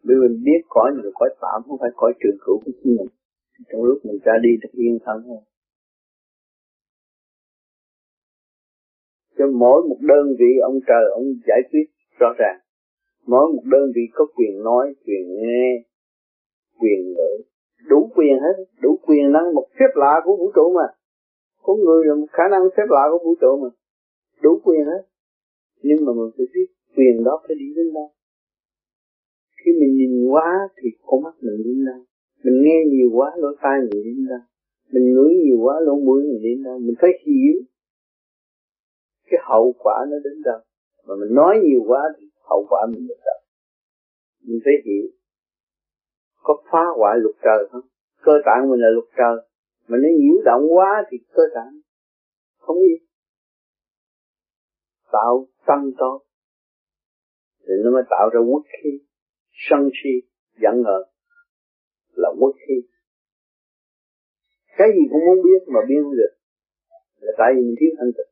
[0.05, 2.95] bởi mình biết cõi này là cõi tạm, không phải cõi trường cửu của chính
[2.97, 3.11] mình.
[3.69, 5.43] Trong lúc mình ra đi được yên thân hơn
[9.37, 11.87] cho mỗi một đơn vị ông trời ông giải quyết
[12.19, 12.59] rõ ràng.
[13.27, 15.83] Mỗi một đơn vị có quyền nói, quyền nghe,
[16.79, 17.37] quyền lợi
[17.89, 18.63] đủ quyền hết.
[18.81, 20.87] Đủ quyền năng một phép lạ của vũ trụ mà.
[21.61, 23.69] Có người là một khả năng phép lạ của vũ trụ mà.
[24.41, 25.03] Đủ quyền hết.
[25.81, 28.09] Nhưng mà mình phải biết quyền đó phải đi đến đâu
[29.65, 32.01] khi mình nhìn quá thì con mắt mình đến đâu
[32.43, 34.43] mình nghe nhiều quá, lỗ tai mình đến đâu
[34.91, 37.55] mình ngửi nhiều quá, lỗ mũi mình đến đâu mình phải hiểu
[39.33, 40.59] cái hậu quả nó đến đâu.
[41.05, 43.39] Mà mình nói nhiều quá thì hậu quả mình đến đâu.
[44.41, 45.07] Mình phải hiểu.
[46.43, 47.81] Có phá hoại luật trời không?
[48.21, 49.35] Cơ tạng mình là luật trời.
[49.87, 51.79] Mà nó nhiễu động quá thì cơ tạng
[52.59, 53.03] không yên
[55.11, 56.21] tạo tâm tốt
[57.59, 58.89] thì nó mới tạo ra quốc khí
[59.53, 60.13] sân si,
[60.61, 61.03] giận hờn
[62.15, 62.75] là quốc khí
[64.77, 66.33] cái gì cũng muốn biết mà biết không được
[67.25, 68.31] là tại vì mình thiếu thanh tịnh.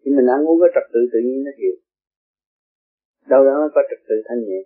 [0.00, 1.76] Khi mình ăn uống có trật tự tự nhiên nó hiểu.
[3.32, 4.60] Đâu đó nó có trật tự thanh nhẹ.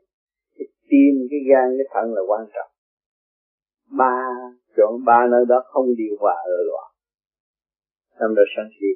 [0.57, 2.71] Cái tim, cái gan, cái thận là quan trọng.
[4.01, 4.17] Ba
[4.77, 6.89] chọn ba nơi đó không điều hòa ở loạn.
[8.19, 8.91] Tâm ra sân si.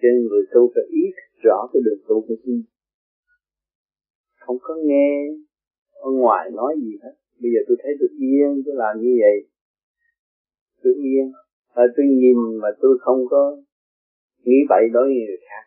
[0.00, 2.62] Cho nên người tu phải ý thức rõ cái đường tu của chính
[4.46, 5.08] không có nghe
[5.92, 7.14] ở ngoài nói gì hết.
[7.40, 9.38] Bây giờ tôi thấy tôi yên, tôi làm như vậy.
[10.82, 11.26] Tôi yên.
[11.74, 13.42] Và tôi nhìn mà tôi không có
[14.44, 15.64] nghĩ bậy đối với người khác.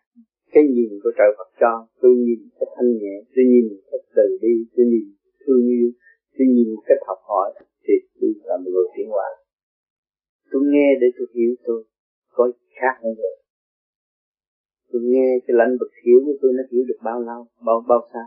[0.54, 4.38] Cái nhìn của trời Phật cho, tôi nhìn cái thanh nhẹ, tôi nhìn cái từ
[4.42, 5.06] bi, tôi nhìn
[5.42, 5.90] thương yêu,
[6.36, 7.50] tôi nhìn cái học hỏi
[7.84, 9.30] thì tôi là một người tiến hóa.
[10.52, 11.84] Tôi nghe để tôi hiểu tôi
[12.36, 13.40] có khác hơn rồi
[14.92, 18.02] tôi nghe cái lãnh vực hiểu của tôi nó hiểu được bao lâu, bao bao
[18.14, 18.24] xa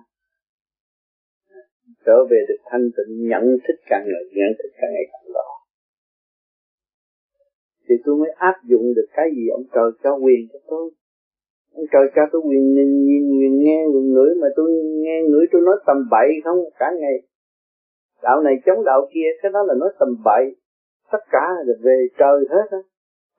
[2.07, 5.53] trở về được thanh tịnh nhận thức càng ngày nhận thức càng ngày càng rõ
[7.93, 9.45] thì tôi mới áp dụng được cái gì?
[9.49, 10.91] Ông trời cho quyền cho tôi.
[11.75, 14.71] Ông trời cho tôi quyền nhìn, nhìn quyền nghe quyền ngửi mà tôi
[15.05, 16.59] nghe ngửi tôi nói tầm bậy không?
[16.79, 17.17] Cả ngày.
[18.23, 20.45] Đạo này chống đạo kia cái đó là nói tầm bậy.
[21.13, 22.79] Tất cả là về trời hết á.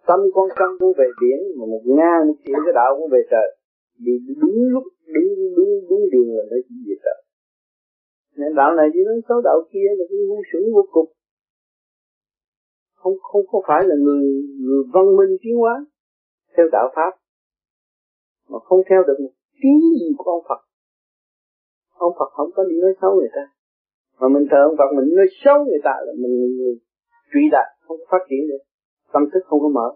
[0.08, 3.22] Tâm con tâm cũng về biển mà một ngang một triệu cái đạo cũng về
[3.32, 3.58] trời.
[4.06, 4.84] Đi đúng lúc
[5.14, 7.23] đúng đúng đúng đường là nó chỉ về trời
[8.36, 11.08] nên đạo này chỉ nói số đạo kia là cái ngu xuẩn vô cục
[13.04, 14.26] không không có phải là người
[14.60, 15.86] người văn minh tiến hóa,
[16.58, 17.12] theo đạo pháp,
[18.50, 19.70] mà không theo được một tí
[20.00, 20.62] gì của ông Phật.
[21.94, 23.44] Ông Phật không có đi nói xấu người ta.
[24.20, 26.76] Mà mình thờ ông Phật, mình nói xấu người ta là mình người
[27.34, 28.64] truy đạt không phát triển được.
[29.14, 29.88] Tâm thức không có mở.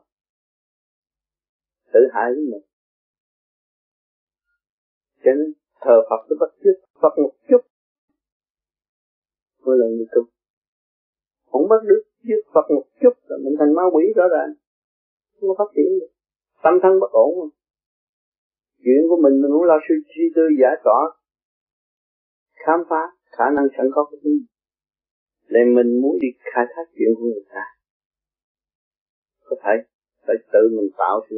[1.94, 2.66] Tự hại với mình.
[5.24, 7.62] Cho nên thờ Phật tôi bắt chước Phật một chút
[9.68, 10.22] mỗi lần như tu
[11.52, 14.50] không bắt được trước Phật một chút là mình thành ma quỷ rõ ràng.
[15.36, 16.12] Không có phát triển được.
[16.64, 17.48] Tâm thân bất ổn mà.
[18.84, 21.02] chuyện của mình mình muốn lo suy suy tư giải tỏa
[22.64, 23.02] khám phá
[23.38, 24.40] khả năng sẵn có của mình,
[25.54, 27.64] để mình muốn đi khai thác chuyện của người ta.
[29.48, 29.74] Có thể
[30.26, 31.36] phải tự mình tạo sự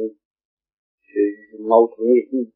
[1.10, 1.24] sự
[1.70, 2.50] mâu thuẫn gì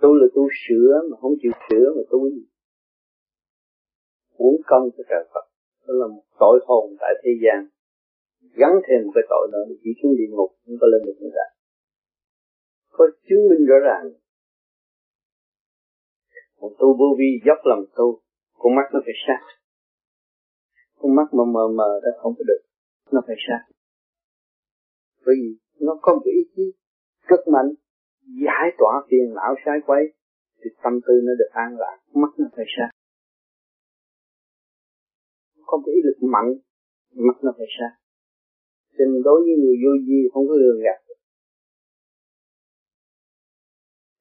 [0.00, 2.18] tu là tu sửa mà không chịu sửa mà tu
[4.44, 5.44] uống công cho trời Phật.
[5.86, 7.58] Đó là một tội hồn tại thế gian.
[8.60, 11.32] Gắn thêm một cái tội nữa chỉ xuống địa ngục, không có lên được nữa
[11.38, 11.46] cả.
[12.96, 14.04] Có chứng minh rõ ràng.
[16.60, 18.20] Một tu vô vi dốc lòng tu,
[18.58, 19.42] con mắt nó phải sát.
[20.98, 22.62] Con mắt mà mờ mờ đó không có được,
[23.12, 23.62] nó phải sát.
[25.26, 25.50] Bởi vì
[25.86, 26.62] nó có một ý chí
[27.28, 27.70] cực mạnh,
[28.46, 30.02] giải tỏa phiền não, sai quấy,
[30.60, 32.90] thì tâm tư nó được an lạc, mắt nó phải sát
[35.70, 36.50] không có ý lực mạnh
[37.26, 37.96] mắt nó phải sáng
[38.96, 40.98] cho nên đối với người vô vi không có đường gạt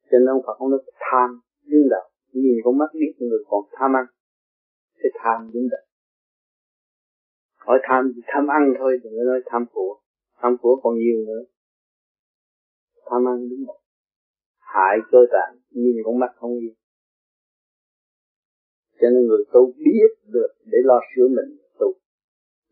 [0.10, 1.30] cho nên ông Phật không nói tham
[1.72, 4.06] đứng đầu nhìn con mắt biết người còn tham ăn,
[4.96, 5.82] thì tham đứng đầu
[7.58, 10.00] hỏi tham tham ăn thôi, đừng có nói tham của.
[10.42, 11.44] Tham của còn nhiều nữa.
[13.10, 13.80] Tham ăn đứng đầu
[14.60, 16.72] hại cơ tạng, nhìn con mắt không yêu
[19.00, 21.94] cho nên người tu biết được để lo sửa mình, tu.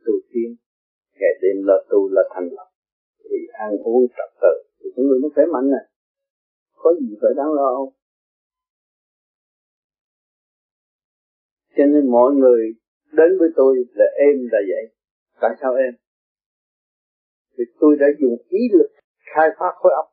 [0.06, 0.56] Tu tiên
[1.20, 2.70] ngày đêm lo tu là thành lập
[3.24, 4.54] thì ăn uống trật tự.
[4.80, 5.86] Thì những người nó khỏe mạnh này
[6.76, 7.94] có gì phải đáng lo không?
[11.78, 12.62] Cho nên mọi người
[13.12, 14.86] đến với tôi là em là vậy.
[15.42, 15.94] Tại sao em?
[17.58, 18.90] Vì tôi đã dùng ý lực
[19.36, 20.06] khai phá khối óc.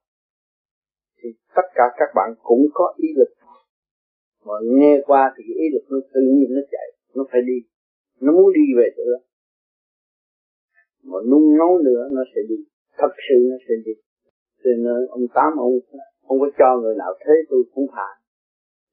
[1.18, 3.33] Thì tất cả các bạn cũng có ý lực
[4.46, 7.58] mà nghe qua thì cái ý lực nó tự nhiên nó chạy, nó phải đi.
[8.20, 9.20] Nó muốn đi về chỗ đó.
[11.10, 12.58] Mà nung nấu nữa, nó sẽ đi.
[12.98, 13.92] Thật sự nó sẽ đi.
[14.62, 15.72] Cho nên ông tám, ông
[16.26, 18.14] không có cho người nào thế, tôi cũng phải.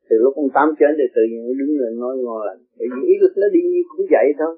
[0.10, 2.62] Từ lúc ông tám chết thì tự nhiên nó đứng lên nói ngon lành.
[2.78, 4.54] Bởi vì ý lực nó đi cũng vậy thôi.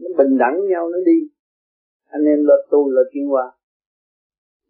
[0.00, 1.18] Nó bình đẳng nhau, nó đi.
[2.08, 3.56] Anh em là tu là chuyên qua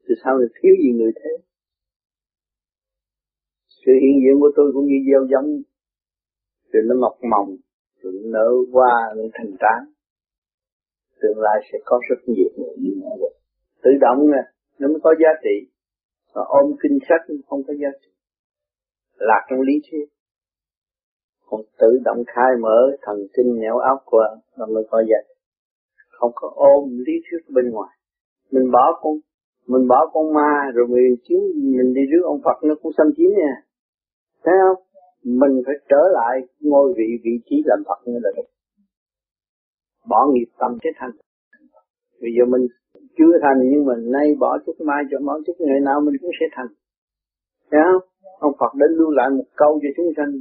[0.09, 1.31] thì sao lại thiếu gì người thế?
[3.87, 5.63] Sự hiện diện của tôi cũng như gieo giống.
[6.73, 7.57] Rồi nó mọc mầm
[8.01, 9.81] rồi nó nở hoa, nó thành tán
[11.21, 13.33] tương lai sẽ có rất nhiều người như vậy
[13.87, 14.43] tự động nè,
[14.79, 15.57] nó mới có giá trị.
[16.35, 18.11] Mà ôm kinh sách không có giá trị.
[19.19, 20.07] Lạc trong lý thuyết.
[21.47, 24.27] Còn tự động khai mở thần kinh nẻo óc của
[24.59, 25.35] nó mới có giá trị.
[26.11, 27.97] Không có ôm lý thuyết bên ngoài.
[28.51, 29.15] Mình bỏ con,
[29.67, 33.07] mình bỏ con ma rồi mình chiếu, mình đi rước ông Phật nó cũng xâm
[33.17, 33.55] chiếm nha
[34.47, 34.83] thấy không?
[35.25, 38.49] Mình phải trở lại ngôi vị vị trí làm Phật như là được.
[40.09, 41.11] Bỏ nghiệp tâm chết thành
[42.21, 42.67] bây giờ mình
[43.19, 46.31] chưa thành nhưng mà nay bỏ chút mai, cho bỏ chút ngày nào mình cũng
[46.41, 46.67] sẽ thành.
[47.71, 48.09] Thấy không?
[48.39, 50.33] Ông Phật đến lưu lại một câu cho chúng sanh.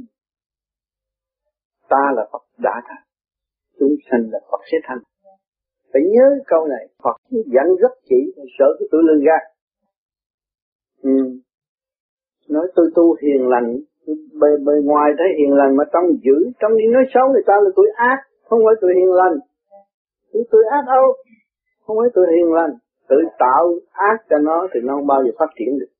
[1.88, 3.04] Ta là Phật đã thành.
[3.78, 4.98] Chúng sanh là Phật sẽ thành.
[5.92, 6.88] Phải nhớ câu này.
[7.02, 9.38] Phật dẫn rất chỉ, sợ cái tự lưng ra.
[11.02, 11.40] Ừ.
[12.48, 13.76] nói tôi tu hiền lành
[14.40, 17.54] bề bề ngoài thấy hiền lành mà trong giữ, trong đi nói xấu người ta
[17.64, 19.36] là tuổi ác, không phải tuổi hiền lành.
[20.32, 21.06] Tuổi tuổi ác đâu?
[21.84, 22.70] Không phải tuổi hiền lành.
[23.08, 25.92] Tự tạo ác cho nó thì nó không bao giờ phát triển được.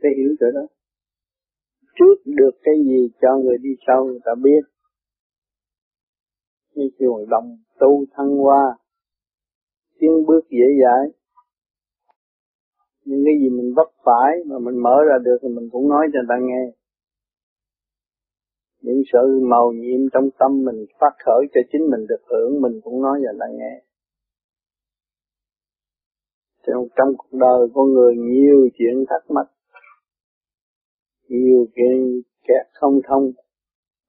[0.00, 0.66] Cái hiểu chỗ đó.
[1.98, 4.62] Trước được cái gì cho người đi sau người ta biết.
[6.74, 8.76] Như trường đồng tu thăng hoa,
[9.98, 11.21] tiến bước dễ dãi
[13.04, 16.06] những cái gì mình vấp phải mà mình mở ra được thì mình cũng nói
[16.12, 16.64] cho người ta nghe.
[18.82, 22.80] Những sự màu nhiệm trong tâm mình phát khởi cho chính mình được hưởng mình
[22.84, 23.82] cũng nói cho người ta nghe.
[26.66, 29.46] Trong, trong cuộc đời con người nhiều chuyện thắc mắc
[31.32, 33.30] nhiều chuyện kẹt không thông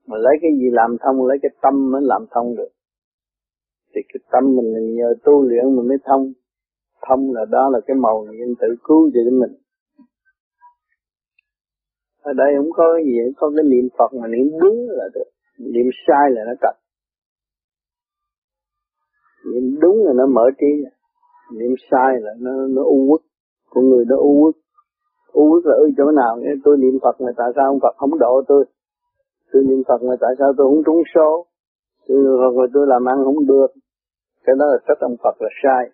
[0.08, 2.70] mà lấy cái gì làm thông lấy cái tâm mới làm thông được.
[3.96, 6.34] Thì cái tâm mình nhờ tu luyện mình mới thông
[7.08, 9.54] thông là đó là cái màu nhiệm tự cứu cho mình.
[12.22, 15.30] Ở đây không có gì có cái niệm Phật mà niệm đúng là được.
[15.60, 16.84] Niệm sai là nó cật
[19.46, 20.72] niệm đúng là nó mở trí.
[21.58, 23.22] Niệm sai là nó nó u uất.
[23.70, 24.56] Con người nó u uất.
[25.32, 26.40] U uất là ở chỗ nào?
[26.64, 28.66] Tôi niệm Phật mà tại sao ông Phật không độ tôi?
[29.52, 31.46] Tôi niệm Phật mà tại sao tôi không trúng số?
[32.08, 33.68] Tôi niệm Phật mà tôi làm ăn không được.
[34.44, 35.90] Cái đó là trách ông Phật là sai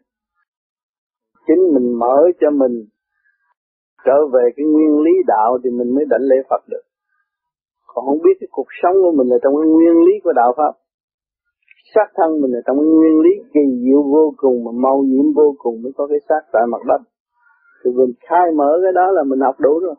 [1.48, 2.76] chính mình mở cho mình
[4.06, 6.82] trở về cái nguyên lý đạo thì mình mới đảnh lễ Phật được.
[7.88, 10.54] Còn không biết cái cuộc sống của mình là trong cái nguyên lý của đạo
[10.58, 10.74] Pháp.
[11.96, 15.34] Xác thân mình là trong cái nguyên lý kỳ diệu vô cùng mà mau nhiễm
[15.36, 17.02] vô cùng mới có cái xác tại mặt đất.
[17.84, 19.96] Thì mình khai mở cái đó là mình học đủ rồi.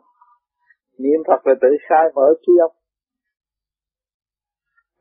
[0.97, 2.71] Niệm Phật là tự khai mở trí óc.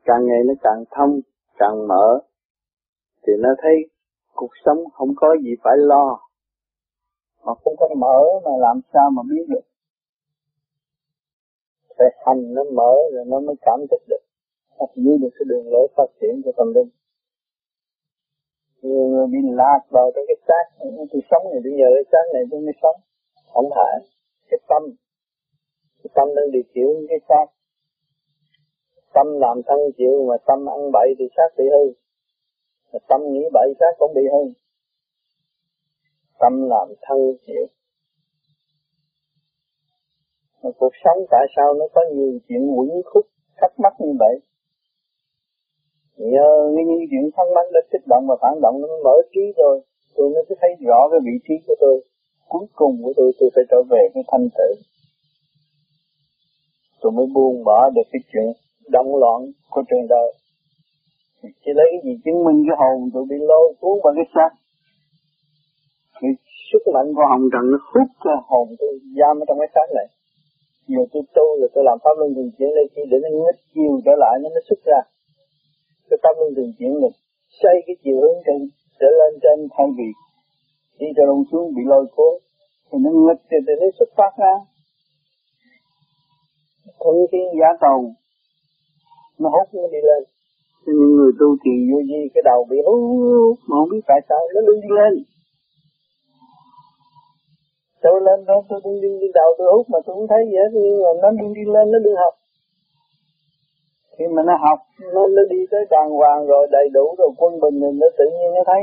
[0.04, 1.20] Càng ngày nó càng thông,
[1.58, 2.20] càng mở,
[3.26, 3.74] thì nó thấy
[4.34, 6.20] cuộc sống không có gì phải lo
[7.44, 9.64] mà không có mở mà làm sao mà biết được?
[11.98, 14.22] Phải hành nó mở rồi nó mới cảm thức được.
[14.78, 16.90] Nó giữ được cái đường lối phát triển của tâm linh.
[18.82, 20.64] Nhiều người bị lạc vào trong cái xác
[21.10, 22.96] tôi sống này bây giờ cái xác này tôi mới sống.
[23.52, 23.94] Không phải
[24.50, 24.82] cái tâm.
[26.02, 27.46] Cái tâm đang điều khiển cái xác.
[29.14, 31.84] Tâm làm thân chịu mà tâm ăn bậy thì xác bị hư.
[32.92, 34.42] Mà tâm nghĩ bậy xác cũng bị hư
[36.40, 37.66] tâm làm thân chịu
[40.62, 43.26] mà cuộc sống tại sao nó có nhiều chuyện quẩn khúc,
[43.60, 44.34] thắc mắc như vậy?
[46.16, 49.80] Nhờ những chuyện thắc mắc đã kích động và phản động, nó mở trí rồi
[50.16, 52.04] tôi mới thấy rõ cái vị trí của tôi,
[52.48, 54.68] cuối cùng của tôi tôi phải trở về cái thanh tử.
[57.00, 58.46] Tôi mới buông bỏ được cái chuyện
[58.88, 60.32] động loạn của trường đời.
[61.42, 64.59] Chỉ lấy cái gì chứng minh cái hồn tôi bị lôi cuốn vào cái xác?
[66.20, 66.30] Cái
[66.70, 69.88] sức mạnh của hồng trần nó hút cái hồn tôi giam ở trong cái xác
[69.98, 70.08] này.
[70.92, 73.60] Giờ tôi tu là tôi làm pháp luân thường chuyển lên khi để nó nghịch
[73.74, 75.00] chiều trở lại nó mới xuất ra.
[76.08, 77.14] Cái pháp luân thường chuyển được,
[77.60, 78.58] xây cái chiều hướng trên
[79.00, 80.08] trở lên trên thay vì
[81.00, 82.34] đi cho lông xuống bị lôi cuốn
[82.88, 84.54] thì nó nghịch thì, từ nó xuất phát ra.
[87.00, 87.98] Thuận thiên giả cầu
[89.40, 90.22] nó hút nó đi lên.
[90.86, 94.38] Nhưng người tu trì vô vi cái đầu bị hút mà không biết tại sao
[94.54, 95.12] nó đi lên
[98.02, 100.62] tôi lên đó tôi đi, đi, đi đầu tôi hút mà tôi cũng thấy dễ
[100.72, 102.34] thương nhưng mà nó đi đi lên nó đi học.
[104.16, 104.78] Khi mà nó học
[105.14, 108.24] nó, nó đi tới đàng hoàng rồi đầy đủ rồi quân bình mình nó tự
[108.36, 108.82] nhiên nó thấy.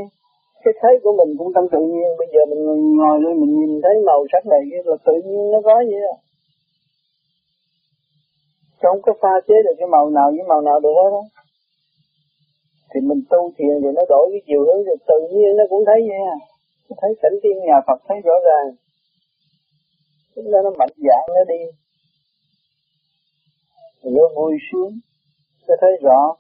[0.64, 2.62] Cái thấy của mình cũng trong tự nhiên bây giờ mình
[3.00, 6.18] ngồi lên mình nhìn thấy màu sắc này là tự nhiên nó có vậy à
[8.82, 11.24] không có pha chế được cái màu nào với màu nào được hết đó
[12.92, 15.84] thì mình tu thiền thì nó đổi cái chiều hướng thì tự nhiên nó cũng
[15.86, 16.38] thấy vậy à
[17.02, 18.68] thấy cảnh tiên nhà Phật thấy rõ ràng
[20.38, 21.62] chúng ta nó mạnh dạn nó đi.
[24.04, 24.94] Nó vui sướng
[25.68, 26.36] sẽ thấy rõ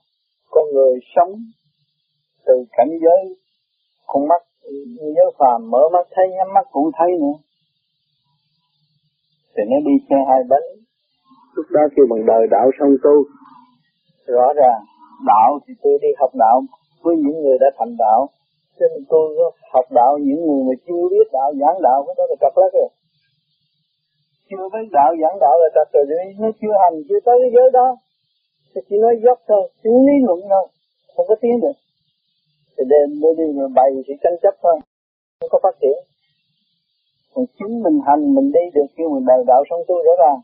[0.50, 1.32] con người sống
[2.46, 3.38] từ cảnh giới
[4.08, 4.42] con mắt
[5.16, 7.38] giới phàm mở mắt thấy nhắm mắt cũng thấy nữa.
[9.56, 10.68] Thì nó đi xe hai bánh.
[11.56, 13.16] Lúc đó kêu bằng đời đạo song tu
[14.28, 14.82] rõ ràng
[15.28, 16.62] đạo thì tôi đi học đạo
[17.04, 18.30] với những người đã thành đạo.
[18.80, 19.26] Cho nên tôi
[19.74, 22.74] học đạo những người mà chưa biết đạo giảng đạo cái đó là cặp lắc
[22.74, 22.90] rồi
[24.50, 26.06] chưa biết đạo giảng đạo là trật rồi
[26.40, 27.88] nó chưa hành, chưa tới cái giới đó.
[28.76, 30.66] Thì chỉ nói dốc thôi, chỉ lý luận thôi.
[31.16, 31.78] Không có tiến được.
[32.78, 34.76] Thì đêm mới đi mà bày thì tranh chấp thôi.
[35.40, 35.98] Không có phát triển.
[37.34, 40.40] Còn chính mình hành, mình đi được kêu mình đời đạo sống tu rõ ràng.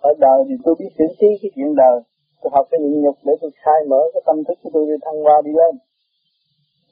[0.00, 1.96] Ở đời thì tôi biết xử trí cái chuyện đời.
[2.40, 4.96] Tôi học cái nhịn nhục để tôi khai mở cái tâm thức của tôi đi
[5.04, 5.74] thăng hoa đi lên.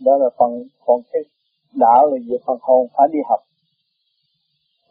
[0.06, 0.50] Đó là phần
[0.86, 1.22] còn cái
[1.74, 3.40] đạo là về phần hồn phải đi học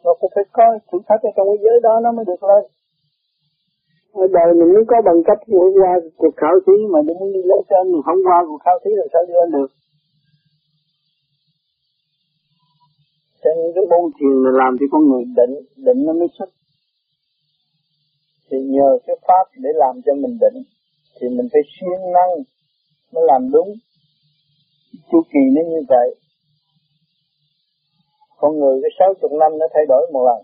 [0.04, 2.64] nó cũng phải có thử thách ở trong cái giới đó nó mới được lên
[4.12, 7.32] ở đời mình mới có bằng cấp của qua cuộc khảo thí mà để muốn
[7.32, 9.70] đi lên trên mình không qua cuộc khảo thí làm sao đi lên được?
[13.42, 15.54] Cho nên cái môn thiền là làm cho con người định
[15.86, 16.50] định nó mới xuất.
[18.50, 20.58] Thì nhờ cái pháp để làm cho mình định
[21.16, 22.32] thì mình phải siêng năng
[23.12, 23.68] mới làm đúng.
[25.10, 26.08] Chu kỳ nó như vậy
[28.42, 30.40] con người cái sáu chục năm nó thay đổi một lần.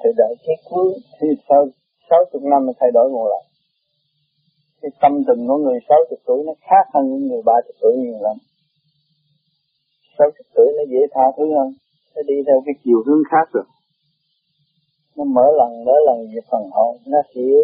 [0.00, 0.88] Thì đợi cái cuối,
[1.18, 1.62] thì sau
[2.10, 3.44] sáu chục năm nó thay đổi một lần.
[4.80, 7.76] Cái tâm tình của người sáu chục tuổi nó khác hơn những người ba chục
[7.80, 8.36] tuổi nhiều lắm.
[10.18, 11.68] Sáu chục tuổi nó dễ tha thứ hơn.
[12.14, 13.64] Nó đi theo cái chiều hướng khác rồi.
[15.16, 17.62] Nó mở lần mở lần về phần hồn nó hiểu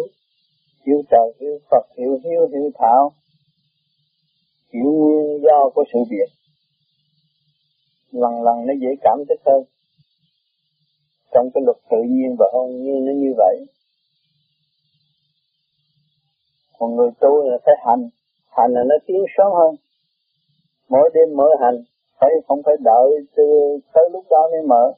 [0.85, 3.11] hiểu trời, hiểu Phật, hiểu hiếu, hiểu thảo.
[4.73, 6.36] Hiểu nguyên do của sự việc
[8.11, 9.63] lần lần nó dễ cảm thức hơn.
[11.33, 13.65] Trong cái luật tự nhiên và hôn nhiên nó như vậy.
[16.79, 18.09] Còn người tu là phải hành.
[18.49, 19.75] Hành là nó tiến sớm hơn.
[20.89, 21.77] Mỗi đêm mở hành.
[22.19, 23.43] Phải không phải đợi từ
[23.93, 24.93] tới lúc đó mới mở.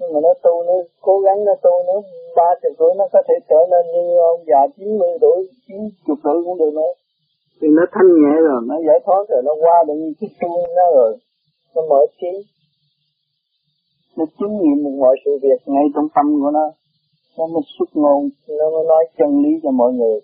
[0.00, 1.92] Nhưng mà nó tu nó cố gắng nó tu nó
[2.36, 5.78] ba chục tuổi nó có thể trở nên như ông già chín mươi tuổi chín
[6.06, 6.92] chục tuổi cũng được nữa.
[7.60, 8.60] Thì nó thanh nhẹ rồi.
[8.66, 11.16] Nó giải thoát rồi nó qua được như cái chuông nó rồi
[11.74, 12.44] nó mở trí
[14.18, 16.66] nó chứng nghiệm được mọi sự việc ngay trong tâm của nó.
[17.38, 20.20] Nó mới xuất ngôn, nó mới nói chân lý cho mọi người.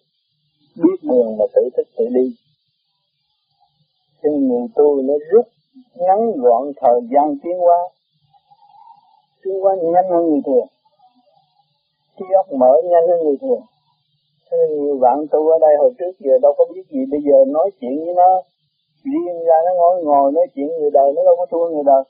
[0.77, 2.37] Biết đường mà tự thức tự đi.
[4.23, 5.47] Cho người tu nó rút
[5.95, 7.79] ngắn gọn thời gian tiến hóa.
[9.45, 10.67] Tiến hóa nhanh hơn người thường.
[12.17, 13.63] Trí óc mở nhanh hơn người thường.
[14.51, 17.01] Cho nên nhiều bạn tu ở đây hồi trước giờ đâu có biết gì.
[17.11, 18.43] Bây giờ nói chuyện với nó
[19.05, 22.05] riêng ra nó ngồi ngồi nói chuyện người đời nó đâu có thua người đời.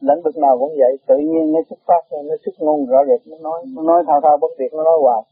[0.00, 3.20] Lĩnh vực nào cũng vậy tự nhiên nó xuất phát nó xuất ngôn rõ rệt
[3.26, 5.22] nó nói nó nói thao thao bất tuyệt nó nói hoài.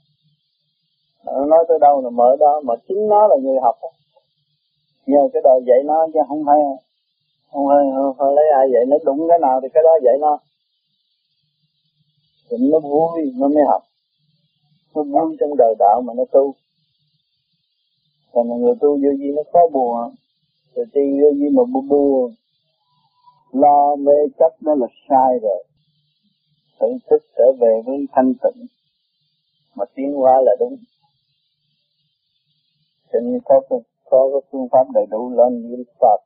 [1.24, 3.76] Nó nói tới đâu là mở đó mà chính nó là người học
[5.06, 6.58] nhờ cái đời dạy nó chứ không phải
[7.52, 10.14] không phải, không phải lấy ai dạy nó đúng cái nào thì cái đó dạy
[10.20, 10.38] nó.
[12.50, 13.82] Thì nó vui nó mới học.
[14.94, 16.54] Nó vui trong đời đạo mà nó tu.
[18.32, 20.14] Còn người tu vô gì nó có buồn
[20.76, 22.34] rồi đi vô như mà buồn
[23.52, 25.64] lo mê chấp nó là sai rồi.
[26.80, 28.66] Tự thức trở về với thanh tịnh.
[29.76, 30.76] Mà tiến hóa là đúng.
[33.12, 33.60] Cho nên có
[34.10, 36.20] có cái phương pháp đầy đủ lên niệm Phật.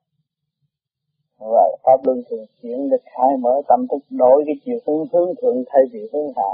[1.39, 5.35] Và pháp luân thường chuyển để khai mở tâm thức, đổi cái chiều hướng hướng
[5.43, 6.53] thượng thay vì hướng hạ.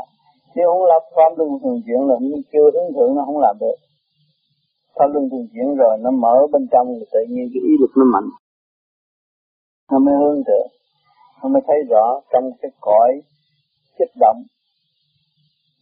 [0.55, 3.57] Nếu không lập pháp luân thường chuyển là như kêu hướng thượng, nó không làm
[3.61, 3.77] được
[4.97, 7.91] pháp lưng thường chuyển rồi, nó mở bên trong thì tự nhiên cái ý lực
[7.97, 8.29] nó mạnh.
[9.91, 10.69] Nó mới hướng thượng.
[11.43, 13.23] Nó mới thấy rõ trong cái cõi
[13.99, 14.43] kích động,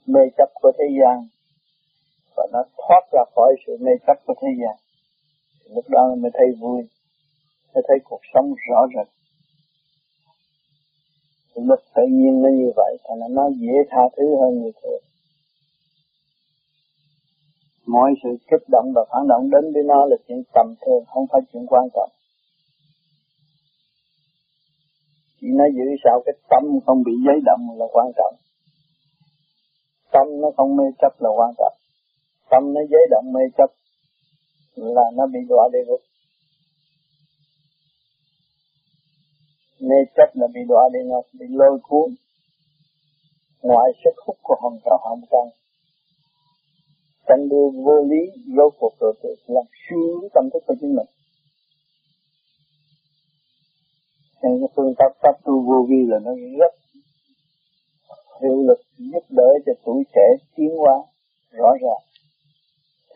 [0.07, 1.29] mê chấp của thế gian.
[2.37, 4.77] Và nó thoát ra khỏi sự mê chấp của thế gian.
[5.75, 6.83] Lúc đó mới thấy vui.
[7.75, 9.09] Mới thấy cuộc sống rõ rệt.
[11.55, 15.03] Luật tự nhiên nó như vậy và nó dễ tha thứ hơn người thường
[17.87, 21.27] mọi sự kích động và phản động đến với nó là chuyện tầm thường, không
[21.33, 22.11] phải chuyện quan trọng.
[25.41, 28.35] Chỉ nó giữ sao cái tâm không bị giấy động là quan trọng.
[30.13, 31.77] Tâm nó không mê chấp là quan trọng.
[32.51, 33.71] Tâm nó giấy động mê chấp
[34.77, 36.01] là nó bị đọa địa ngục.
[39.81, 42.15] Mê chấp là bị đọa địa ngục, bị lôi cuốn.
[43.63, 45.64] Ngoại sức hút của hồng trào hồng trần
[47.29, 48.23] tranh đua vô lý,
[48.57, 51.07] vô cuộc rồi tự làm suy tâm thức của chính mình.
[54.43, 56.75] Nên cái phương pháp pháp tu vô vi là nó rất
[58.43, 60.95] hiệu lực, giúp đỡ cho tuổi trẻ tiến hóa
[61.51, 62.03] rõ ràng.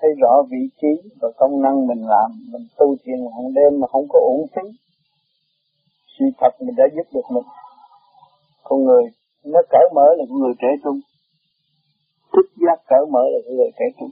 [0.00, 3.86] Thấy rõ vị trí và công năng mình làm, mình tu thiền hàng đêm mà
[3.86, 4.68] không có uổng phí.
[6.18, 7.44] Sự thật mình đã giúp được mình.
[8.62, 9.02] Con người,
[9.44, 11.00] nó cởi mở là con người trẻ trung
[12.32, 14.10] thích giác cởi mở là người trẻ trung.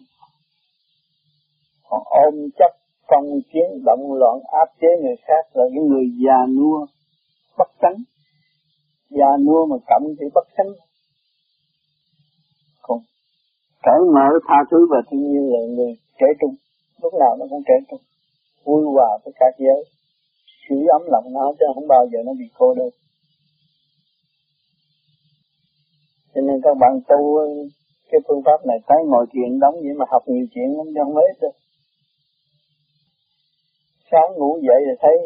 [1.88, 2.72] Còn ôm chấp
[3.08, 6.86] phong chiến động loạn, áp chế người khác là những người già nua,
[7.58, 7.98] bất tánh.
[9.10, 10.72] Già nua mà cẩm thì bất tánh.
[12.82, 12.98] Còn
[13.82, 16.54] cởi mở, tha thứ và thiên nhiên là người trẻ trung.
[17.02, 18.00] Lúc nào nó cũng trẻ trung.
[18.64, 19.84] Vui hòa với các giới.
[20.68, 22.88] Sưởi ấm lòng nó chứ không bao giờ nó bị cô đơn.
[26.34, 27.38] Cho nên các bạn tu
[28.10, 31.00] cái phương pháp này thấy ngồi chuyện đóng vậy mà học nhiều chuyện lắm, chứ
[31.04, 31.48] không hết
[34.10, 35.16] sáng ngủ dậy là thấy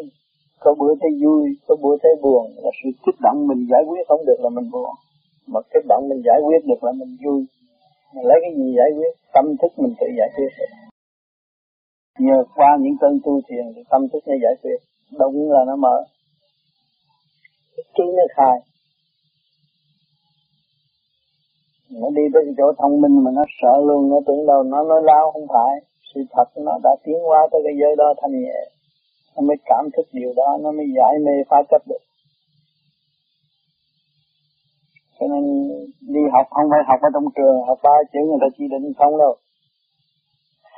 [0.59, 2.45] có bữa thấy vui, có bữa thấy buồn.
[2.63, 4.89] Là sự kích động mình giải quyết không được là mình buồn.
[5.47, 7.45] Mà kích động mình giải quyết được là mình vui.
[8.13, 9.13] Mình lấy cái gì giải quyết?
[9.33, 10.71] Tâm thức mình tự giải quyết được.
[12.19, 14.79] Nhờ qua những cơn tu thiền thì tâm thức nó giải quyết.
[15.19, 15.95] Đúng là nó mở.
[17.95, 18.70] Trí nó khai.
[21.99, 24.83] Nó đi tới cái chỗ thông minh mà nó sợ luôn, nó tưởng đâu, nó
[24.83, 25.73] nói lao không phải.
[26.13, 28.59] Sự thật nó đã tiến qua tới cái giới đó thanh nhẹ
[29.35, 32.03] nó mới cảm thức điều đó, nó mới giải mê phá chấp được.
[35.19, 35.43] Cho nên
[36.01, 38.93] đi học, không phải học ở trong trường, học ba chữ người ta chỉ định
[38.97, 39.35] không đâu.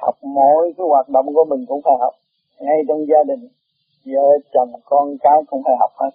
[0.02, 2.14] Học mỗi cái hoạt động của mình cũng phải học.
[2.60, 3.48] Ngay trong gia đình,
[4.06, 6.12] vợ, chồng, con cái cũng phải học hết.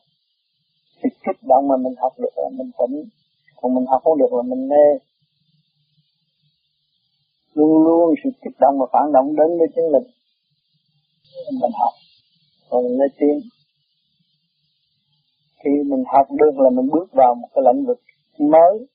[1.02, 3.04] Sự kích động mà mình học được là mình tỉnh
[3.60, 4.86] còn mình học không được là mình mê
[7.54, 10.06] luôn luôn sự kích động và phản động đến với chính mình
[11.60, 11.94] mình học
[12.70, 13.40] rồi mình mới tiến
[15.64, 18.00] khi mình học được là mình bước vào một cái lĩnh vực
[18.38, 18.88] mới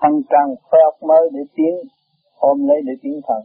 [0.00, 1.74] thăng trăng khói óc mới để tiến,
[2.36, 3.42] ôm lấy để tiến thần.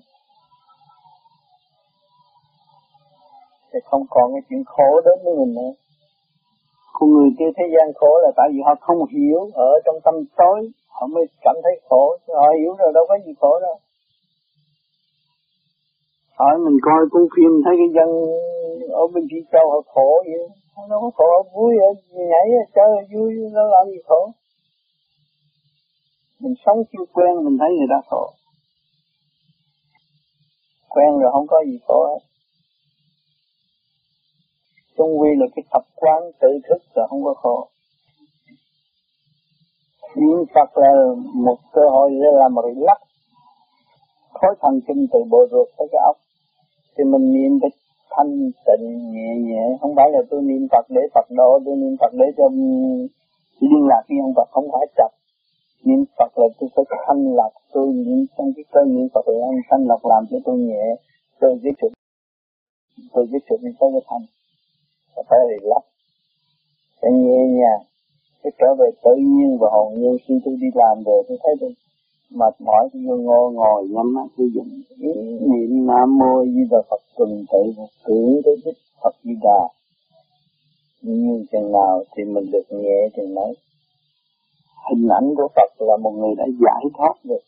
[3.74, 5.72] Thì không còn cái chuyện khổ đến với mình nữa
[7.02, 10.16] con người kia, thế gian khổ là tại vì họ không hiểu ở trong tâm
[10.38, 10.60] tối,
[10.96, 12.18] họ mới cảm thấy khổ.
[12.42, 13.76] Họ hiểu rồi đâu có gì khổ đâu.
[16.40, 18.10] Hỏi mình coi cuốn phim, thấy cái dân
[19.02, 20.44] ở bên phía châu họ khổ vậy.
[20.76, 21.90] Nó đâu có khổ vui, họ
[22.32, 24.22] nhảy chơi vui, nó làm gì khổ?
[26.40, 28.26] Mình sống chưa quen, mình thấy người ta khổ.
[30.90, 32.31] Quen rồi không có gì khổ hết.
[35.02, 37.68] Trung quy là cái tập quán tự thức là không có khổ
[40.16, 40.92] niệm Phật là
[41.34, 43.00] một cơ hội để làm lắc
[44.34, 46.18] khối thần kinh từ bộ ruột tới cái óc
[46.98, 47.72] thì mình niệm cái
[48.10, 49.78] thanh tịnh, nhẹ nhẹ.
[49.82, 52.50] Không phải là tôi niệm Phật để Phật độ, tôi niệm Phật để cho
[53.60, 55.12] liên lạc với ông Phật, không phải chặt
[55.84, 59.48] niệm Phật là tôi phải thanh lạc tôi niệm trong cái cơ niệm Phật là
[59.48, 60.84] anh thanh lạc làm cho tôi nhẹ.
[61.40, 61.92] Tôi cái chuyện
[63.14, 64.22] tôi cái chuyện tới cái thanh
[65.16, 65.84] phải relax
[67.02, 67.82] phải nhẹ nhàng
[68.44, 71.54] cái trở về tự nhiên và hồn nhiên khi tôi đi làm về, tôi thấy
[71.60, 71.74] tôi
[72.30, 76.62] mệt mỏi, tôi vô ngồi ngồi nhắm mắt, tôi dùng ý niệm nam mô di
[76.72, 79.62] đà phật tuần tự tưởng tới đích phật di đà.
[81.02, 83.56] Như chừng nào thì mình được nhẹ chừng đấy
[84.90, 87.44] hình ảnh của Phật là một người đã giải thoát được.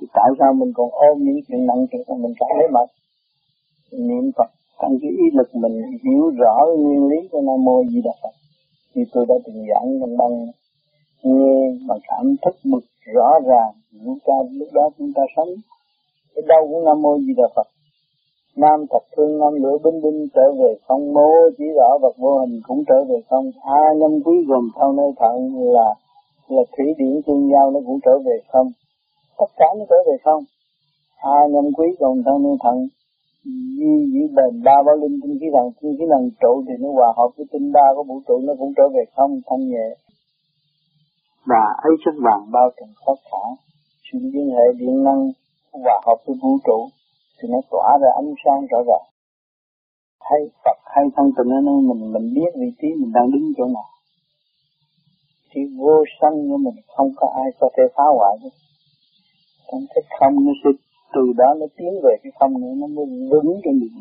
[0.00, 2.88] Thì tại sao mình còn ôm những chuyện nặng chuyện mình cảm thấy mệt?
[3.92, 4.50] Niệm Phật
[4.82, 8.34] trong cái ý lực mình hiểu rõ nguyên lý của Nam Mô Di Đà Phật
[8.94, 10.46] như tôi đã từng giảng trong băng
[11.22, 13.72] nghe mà cảm thức mực rõ ràng.
[14.04, 15.48] Chúng ta, lúc đó chúng ta sống
[16.34, 17.66] cái đau cũng Nam Mô Di Đà Phật.
[18.56, 22.38] Nam thật thương nam lửa binh binh trở về không, mô chỉ rõ vật vô
[22.38, 23.50] hình cũng trở về không.
[23.62, 25.36] A nhân quý gồm thao nơi thận
[25.72, 25.94] là
[26.48, 28.72] là thủy điển tương giao nó cũng trở về không.
[29.38, 30.44] Tất cả nó trở về không.
[31.16, 32.88] A nhân quý gồm thao nơi thận
[33.44, 36.88] di dĩ bền ba bao linh tinh khí thần tinh khí thần trụ thì nó
[36.92, 39.88] hòa hợp với tinh ba của vũ trụ nó cũng trở về không thanh nhẹ
[41.46, 43.44] và ấy chất vàng bao trùm tất cả
[44.06, 45.20] sự liên hệ điện năng
[45.72, 46.88] hòa hợp với vũ trụ
[47.42, 49.06] thì nó tỏa ra ánh sáng rõ ràng.
[50.20, 53.52] Hay Phật hay thân tình ở nơi mình mình biết vị trí mình đang đứng
[53.56, 53.90] chỗ nào.
[55.50, 58.56] Thì vô sanh của mình không có ai có thể phá hoại được.
[59.66, 60.70] Trong cái không nó sẽ
[61.14, 63.94] từ đó nó tiến về cái không nữa nó mới vững cái niệm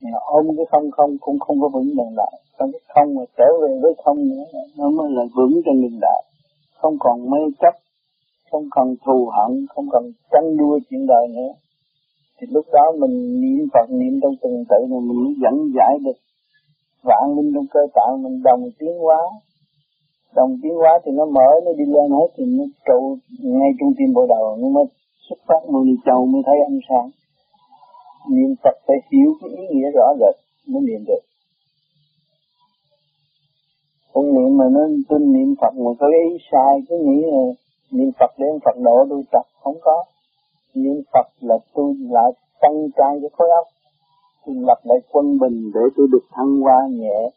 [0.00, 3.14] nhưng mà ôm cái không không cũng không có vững niệm đạo, trong cái không
[3.14, 4.44] mà trở về với không nữa
[4.78, 6.22] nó mới là vững trên niệm đạo,
[6.80, 7.74] không còn mê chấp
[8.50, 11.52] không còn thù hận không còn tranh đua chuyện đời nữa.
[12.38, 15.98] Thì lúc đó mình niệm Phật niệm trong từng tự mà mình mới dẫn giải
[16.04, 16.18] được.
[17.02, 19.20] Vạn linh trong cơ tạng mình đồng tiến hóa.
[20.34, 23.90] Đồng tiến hóa thì nó mở nó đi lên hết thì nó trụ ngay trong
[23.98, 24.80] tim bộ đầu nhưng mà
[25.28, 27.10] xuất phát mười châu mới thấy ánh sáng.
[28.30, 30.34] Niệm Phật phải hiểu cái ý nghĩa rõ rệt
[30.66, 31.22] mới niệm được.
[34.12, 37.42] Không niệm mà nó tin niệm Phật mà có ý sai, cứ nghĩ là
[37.90, 40.04] niệm Phật để Phật độ tôi tập, không có.
[40.74, 43.66] Niệm Phật là tôi lại tăng trang cái khối óc.
[44.46, 47.30] Tôi lập lại quân bình để tôi được thăng hoa nhẹ.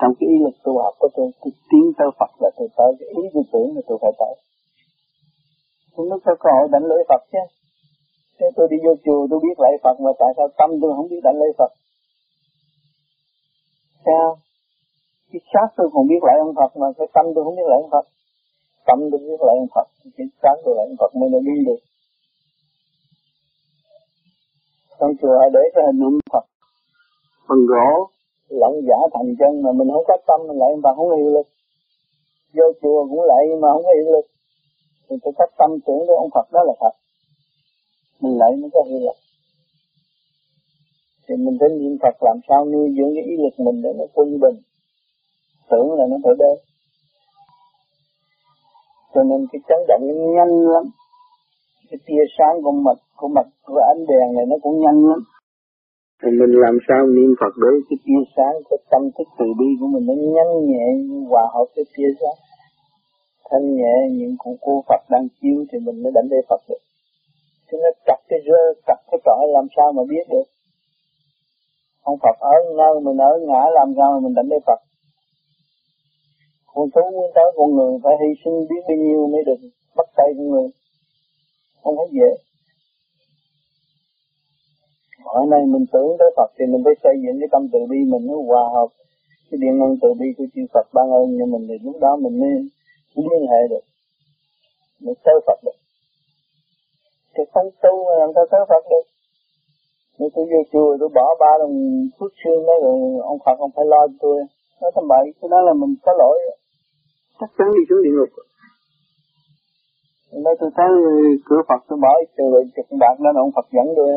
[0.00, 2.92] Trong cái ý lực tu học của tôi tôi tiến tới Phật là tôi tới.
[2.98, 4.34] Cái ý tôi tưởng là tôi phải tới
[5.94, 7.38] cũng nó có cơ hội đảnh lễ Phật chứ?
[8.38, 11.08] Thế tôi đi vô chùa, tôi biết lễ Phật mà tại sao tâm tôi không
[11.08, 11.72] biết đảnh lễ Phật?
[14.04, 14.36] Sao
[15.30, 17.76] cái xác tôi còn biết lễ ông Phật mà cái tâm tôi không biết lễ
[17.82, 18.06] ông Phật.
[18.86, 19.86] Tâm tôi biết lễ ông Phật
[20.16, 21.80] cái xác tôi lễ ông Phật mới nó đi được.
[24.98, 26.44] Trong chùa để cái hình ông Phật.
[27.48, 28.08] Bằng gỗ
[28.48, 31.46] lẫn giả thành chân mà mình không có tâm mình lại mà không hiểu lực.
[32.54, 34.26] Vô chùa cũng lại mà không hiểu lực
[35.08, 36.94] thì tôi có tâm tưởng với ông Phật đó là Phật.
[38.20, 39.18] Mình lại mới có hiệu lực.
[41.28, 44.04] Thì mình phải niệm Phật làm sao nuôi dưỡng cái ý lực mình để nó
[44.14, 44.56] quân bình.
[45.70, 46.56] Tưởng là nó phải đến.
[49.14, 50.84] Cho nên cái chấn động nó nhanh lắm.
[51.90, 55.20] Cái tia sáng của mặt của mặt của ánh đèn này nó cũng nhanh lắm.
[56.22, 59.66] Thì mình làm sao niệm Phật để cái tia sáng, cái tâm thức từ bi
[59.80, 60.86] của mình nó nhanh nhẹ,
[61.30, 62.38] hòa hợp với tia sáng
[63.50, 66.82] thanh nhẹ những cụ cô Phật đang chiếu thì mình mới đánh đây Phật được.
[67.70, 70.46] Chứ nó chặt cái rơ chặt cái trỏ làm sao mà biết được?
[72.02, 74.80] Ông Phật ở nơi mình ở ngã làm sao mà mình đánh đây Phật?
[76.74, 79.60] Con thú muốn tới con người phải hy sinh biết bao nhiêu mới được
[79.96, 80.68] bắt tay con người.
[81.82, 82.30] Không phải dễ.
[85.24, 87.98] Ở nay mình tưởng tới Phật thì mình phải xây dựng cái tâm từ bi
[88.12, 88.88] mình nó hòa hợp.
[89.50, 92.16] Cái điện năng từ bi của chư Phật ban ơn cho mình thì lúc đó
[92.16, 92.50] mình mới
[93.16, 93.84] liên hệ được.
[95.00, 95.78] Mới tới Phật được.
[97.34, 99.06] Thì không tu mà làm sao tới Phật được.
[100.18, 101.76] Nếu tôi vô chùa tôi bỏ ba đồng
[102.18, 104.36] phước xương đó rồi ông Phật ông phải lo cho tôi.
[104.80, 106.38] Nói tầm bậy cái đó là mình có lỗi.
[107.40, 108.28] Chắc chắn đi xuống địa ngục.
[110.32, 110.90] Nên tôi thấy
[111.46, 112.44] cửa Phật tôi bỏ trừ
[112.76, 114.08] chục bạc đó là ông Phật dẫn tôi.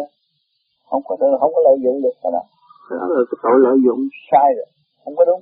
[0.89, 2.43] Không có không có lợi dụng được cái đó.
[2.91, 3.99] Đó là cái tội lợi dụng.
[4.31, 4.67] Sai rồi.
[5.03, 5.41] Không có đúng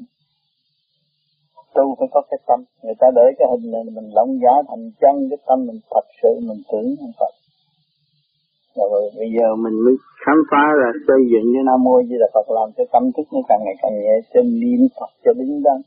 [1.76, 2.60] tu phải có cái tâm.
[2.84, 6.06] Người ta để cái hình này mình lộng giá thành chân, cái tâm mình thật
[6.22, 7.34] sự, mình tưởng không Phật
[8.76, 11.96] rồi dạ vâng, bây giờ mình mới khám phá ra xây dựng cái nam mô
[12.08, 15.12] di đà Phật làm cho tâm thức nó càng ngày càng nhẹ trên niệm Phật
[15.24, 15.80] cho đứng đắn.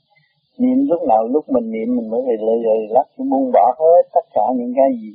[0.59, 4.03] Niệm lúc nào lúc mình niệm mình mới về lời lời lắc buông bỏ hết
[4.15, 5.13] tất cả những cái gì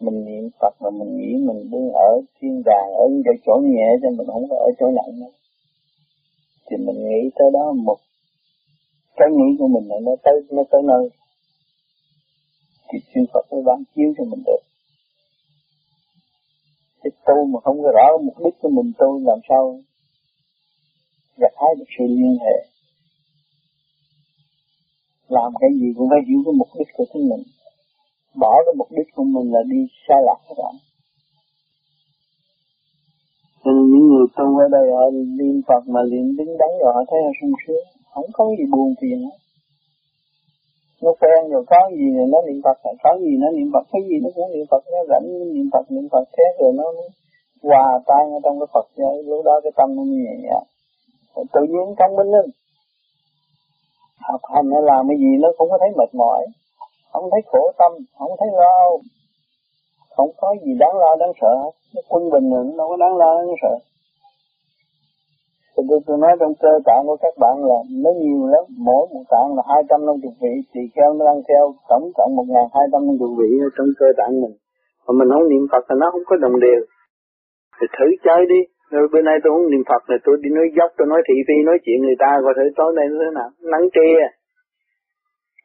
[0.00, 2.10] mình niệm Phật mà mình nghĩ mình đứng ở
[2.40, 5.32] thiên đàng, ở cái chỗ nhẹ cho mình không có ở chỗ nặng nữa.
[6.70, 7.98] Thì mình nghĩ tới đó một
[9.16, 11.08] cái nghĩ của mình là nó tới nó tới nơi.
[12.88, 14.62] Thì chư Phật mới ban chiếu cho mình được.
[17.02, 19.80] Cái tu mà không có rõ mục đích của mình tu làm sao
[21.36, 22.56] gặt hái được sự liên hệ.
[25.28, 27.42] Làm cái gì cũng phải hiểu cái mục đích của chính mình.
[28.40, 30.74] Bỏ cái mục đích của mình là đi sai lạc các bạn.
[33.64, 35.04] Cho nên những người tu ở đây, họ
[35.38, 38.64] niệm Phật mà niệm đứng đắn rồi họ thấy họ sung sướng không có gì
[38.72, 39.18] buồn phiền
[41.02, 43.84] nó quen rồi, có gì rồi nó niệm Phật, có gì nó niệm Phật.
[43.92, 46.24] Cái gì nó cũng niệm Phật, nó rảnh niệm Phật niệm Phật.
[46.36, 46.84] Thế rồi nó
[47.62, 48.86] hòa tan ở trong cái Phật.
[48.96, 50.64] Dạ, lúc đó cái tâm nó nhẹ nhàng
[51.36, 51.42] dạ.
[51.52, 52.46] tự nhiên thông minh lên
[54.20, 56.46] học hành hay làm cái gì nó cũng có thấy mệt mỏi,
[57.12, 58.76] không thấy khổ tâm, không thấy lo
[60.16, 61.54] không có gì đáng lo, đáng sợ.
[61.94, 63.74] Nó quân bình rồi nó đâu có đáng lo, đáng sợ
[65.72, 68.64] thì tôi, tôi nói trong cơ tạng của các bạn là nó nhiều lắm.
[68.88, 70.54] Mỗi một tạng là hai trăm năm chục vị.
[70.72, 73.68] Tỳ kheo nó đang theo tổng cộng một ngàn hai trăm năm chục vị ở
[73.76, 74.54] trong cơ tạng mình.
[75.04, 76.80] Mà mình không niệm Phật thì nó không có đồng đều.
[77.76, 78.60] Thì thử chơi đi.
[78.90, 81.36] Rồi bữa nay tôi không niệm Phật này tôi đi nói dốc tôi nói thị
[81.46, 83.50] phi nói chuyện người ta coi thử tối nay nó thế nào.
[83.72, 84.08] Nắng trê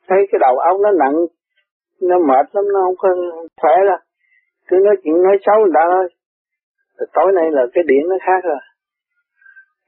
[0.08, 1.18] thấy cái đầu óc nó nặng
[2.01, 3.10] nó mệt lắm nó không có
[3.62, 3.97] khỏe đâu.
[4.68, 6.08] Cứ nói chuyện nói xấu người ta thôi.
[6.97, 8.62] Rồi tối nay là cái điện nó khác rồi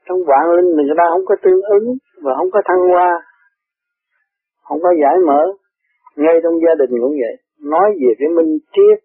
[0.06, 1.86] trong vạn linh người ta không có tương ứng
[2.22, 3.22] và không có thăng hoa,
[4.62, 5.42] không có giải mở.
[6.16, 7.34] Ngay trong gia đình cũng vậy.
[7.72, 8.98] Nói về cái minh triết,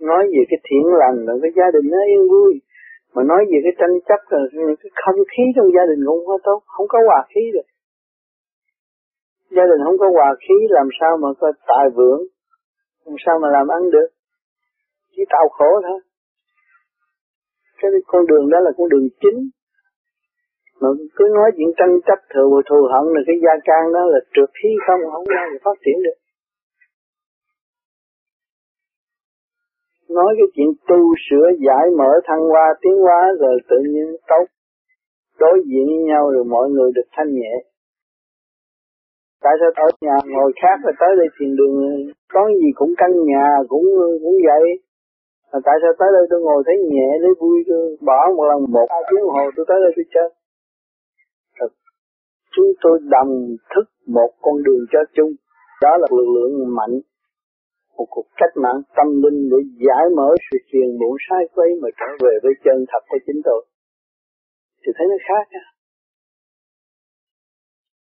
[0.00, 2.52] nói về cái thiện lành là cái gia đình nó yên vui.
[3.14, 4.40] Mà nói về cái tranh chấp là
[4.80, 7.68] cái không khí trong gia đình cũng không có tốt, không có hòa khí được.
[9.56, 12.22] Gia đình không có hòa khí, làm sao mà có tài vượng?
[13.04, 14.08] Làm sao mà làm ăn được?
[15.16, 16.00] Chỉ tạo khổ thôi.
[17.80, 19.38] Cái con đường đó là con đường chính
[20.80, 24.20] mà cứ nói chuyện tranh chấp thừa thù hận là cái gia can đó là
[24.34, 26.18] trượt khí không không bao giờ phát triển được.
[30.16, 34.44] Nói cái chuyện tu sửa giải mở thăng hoa tiến hóa rồi tự nhiên tốt,
[35.38, 37.54] đối diện với nhau rồi mọi người được thanh nhẹ.
[39.42, 41.74] Tại sao ở nhà ngồi khác rồi tới đây thiền đường,
[42.32, 43.84] có gì cũng căn nhà, cũng
[44.22, 44.64] cũng vậy.
[45.52, 48.58] Mà tại sao tới đây tôi ngồi thấy nhẹ lấy vui, tôi bỏ một lần
[48.76, 50.30] một hai tiếng hồ tôi tới đây tôi chơi
[52.56, 53.32] chúng tôi đồng
[53.74, 55.32] thức một con đường cho chung.
[55.82, 56.94] Đó là lực lượng mạnh,
[57.96, 61.88] một cuộc cách mạng tâm linh để giải mở sự truyền muộn sai quấy mà
[61.98, 63.64] trở về với chân thật của chính tôi.
[64.86, 65.64] Thì thấy nó khác nha.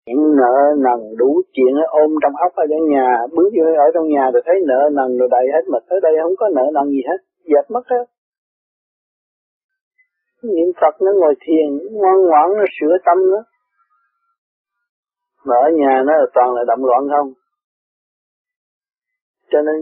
[0.07, 4.07] Những nợ nần đủ chuyện ôm trong óc ở trong nhà, bước vô ở trong
[4.07, 6.89] nhà rồi thấy nợ nần rồi đầy hết, mà tới đây không có nợ nần
[6.89, 7.19] gì hết,
[7.51, 8.05] dẹp mất hết.
[10.43, 13.41] Niệm Phật nó ngồi thiền, ngoan ngoãn nó sửa tâm nó
[15.45, 17.33] mà ở nhà nó là toàn là động loạn không?
[19.51, 19.77] Cho nên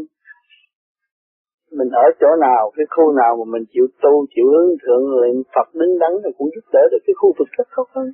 [1.72, 5.44] mình ở chỗ nào cái khu nào mà mình chịu tu chịu hướng thượng niệm
[5.56, 8.06] Phật đứng đắn thì cũng giúp đỡ được cái khu vực rất khó khăn.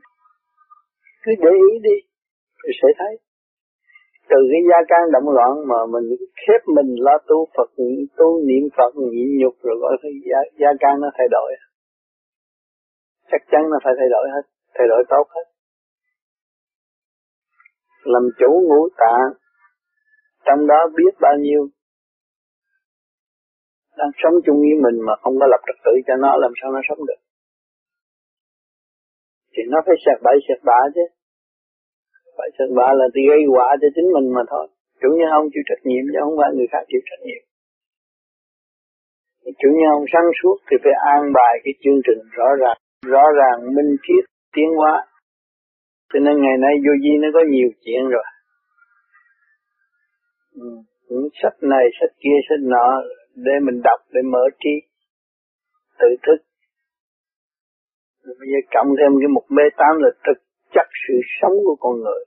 [1.23, 1.97] Cứ để ý đi
[2.63, 3.13] thì sẽ thấy.
[4.29, 6.05] Từ cái gia can động loạn mà mình
[6.43, 7.69] khép mình lo tu Phật
[8.17, 11.49] tu niệm Phật nhịn nhục rồi gọi cái gia, gia can nó thay đổi.
[13.31, 14.43] Chắc chắn nó phải thay đổi hết
[14.75, 15.52] thay đổi tốt hết
[18.03, 19.29] làm chủ ngũ tạng.
[20.45, 21.67] Trong đó biết bao nhiêu?
[23.97, 26.71] Đang sống chung với mình mà không có lập trật tự cho nó, làm sao
[26.71, 27.21] nó sống được?
[29.53, 31.05] Thì nó phải sạc bậy sạc bạ chứ.
[32.37, 34.67] Phải sạc bạ là thì gây quả cho chính mình mà thôi.
[35.01, 37.43] Chủ nhân ông chịu trách nhiệm chứ không phải người khác chịu trách nhiệm.
[39.61, 43.23] Chủ nhân ông sáng suốt thì phải an bài cái chương trình rõ ràng rõ
[43.39, 44.23] ràng, minh triết
[44.55, 45.05] tiến hóa
[46.13, 48.23] cho nên ngày nay vô vi nó có nhiều chuyện rồi.
[50.55, 50.69] Ừ.
[51.09, 52.87] những sách này, sách kia, sách nọ
[53.35, 54.75] để mình đọc, để mở trí,
[55.99, 56.39] tự thức.
[58.25, 60.39] Bây giờ cộng thêm cái mục mê tám là thực
[60.73, 62.23] chất sự sống của con người.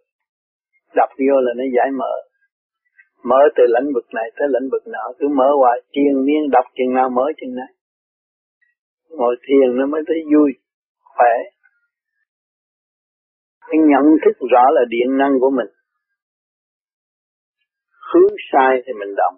[0.94, 2.14] Đọc vô là nó giải mở.
[3.24, 6.64] Mở từ lĩnh vực này tới lĩnh vực nọ, cứ mở hoài, triền miên, đọc
[6.76, 7.72] chừng nào mở chừng này.
[9.10, 10.50] Ngồi thiền nó mới thấy vui,
[11.16, 11.34] khỏe
[13.66, 15.70] phải nhận thức rõ là điện năng của mình.
[18.08, 19.36] Hướng sai thì mình động.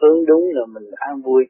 [0.00, 1.44] Hướng đúng là mình an vui.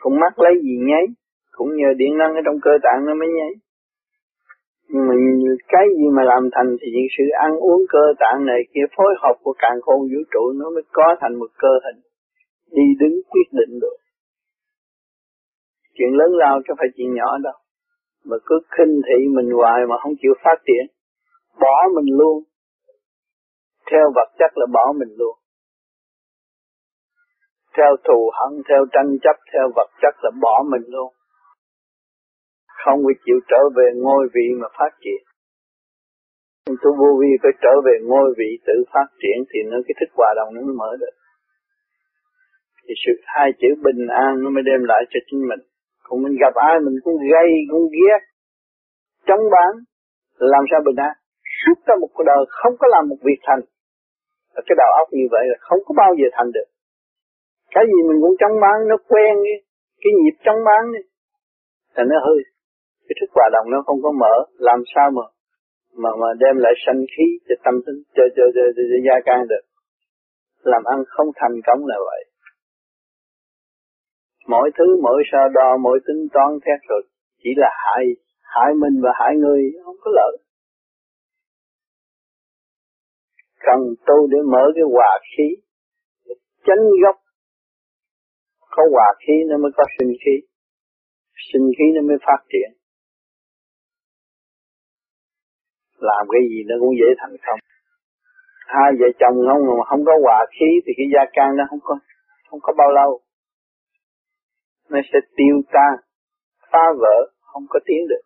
[0.00, 1.04] Cũng mắc lấy gì nháy,
[1.50, 3.52] cũng nhờ điện năng ở trong cơ tạng nó mới nháy.
[4.88, 5.14] Nhưng mà
[5.68, 9.14] cái gì mà làm thành thì những sự ăn uống cơ tạng này kia, phối
[9.22, 12.02] hợp của càng khôn vũ trụ nó mới có thành một cơ hình.
[12.76, 13.96] Đi đứng quyết định được.
[15.94, 17.61] Chuyện lớn lao chứ phải chuyện nhỏ đâu
[18.24, 20.84] mà cứ khinh thị mình hoài mà không chịu phát triển.
[21.60, 22.42] Bỏ mình luôn.
[23.90, 25.38] Theo vật chất là bỏ mình luôn.
[27.76, 31.12] Theo thù hận, theo tranh chấp, theo vật chất là bỏ mình luôn.
[32.84, 35.22] Không có chịu trở về ngôi vị mà phát triển.
[36.66, 40.10] Tôi vô vi phải trở về ngôi vị tự phát triển thì nó cái thức
[40.16, 41.14] hòa đồng nó mới mở được.
[42.84, 45.60] Thì sự hai chữ bình an nó mới đem lại cho chính mình
[46.04, 48.20] còn mình gặp ai mình cũng gây cũng ghét
[49.26, 49.70] chống bán
[50.38, 51.14] làm sao bình an?
[51.60, 53.62] Suốt cả một cuộc đời không có làm một việc thành.
[54.54, 56.68] Cái đầu óc như vậy là không có bao giờ thành được.
[57.74, 59.56] Cái gì mình cũng chống bán nó quen cái,
[60.02, 61.02] cái nhịp chống bán đi
[61.96, 62.38] là nó hơi
[63.06, 64.34] cái thức hòa đồng nó không có mở
[64.68, 65.22] làm sao mà
[66.02, 69.16] mà mà đem lại sanh khí cho tâm tính cho cho cho, cho, cho gia
[69.24, 69.64] can được?
[70.62, 72.31] Làm ăn không thành công là vậy
[74.46, 77.02] mọi thứ, mỗi so đo, mỗi tính toán khác rồi.
[77.38, 78.04] Chỉ là hại
[78.42, 80.36] hại mình và hại người, không có lợi.
[83.60, 85.62] Cần tu để mở cái hòa khí
[86.66, 87.16] chánh gốc.
[88.70, 90.34] Có hòa khí nó mới có sinh khí.
[91.52, 92.70] Sinh khí nó mới phát triển.
[95.98, 97.58] Làm cái gì nó cũng dễ thành công.
[98.66, 101.82] Hai vợ chồng không, mà không có hòa khí thì cái gia can nó không
[101.82, 101.94] có
[102.48, 103.20] không có bao lâu
[104.92, 105.92] nó sẽ tiêu tan.
[106.72, 108.24] Phá vỡ, không có tiến được.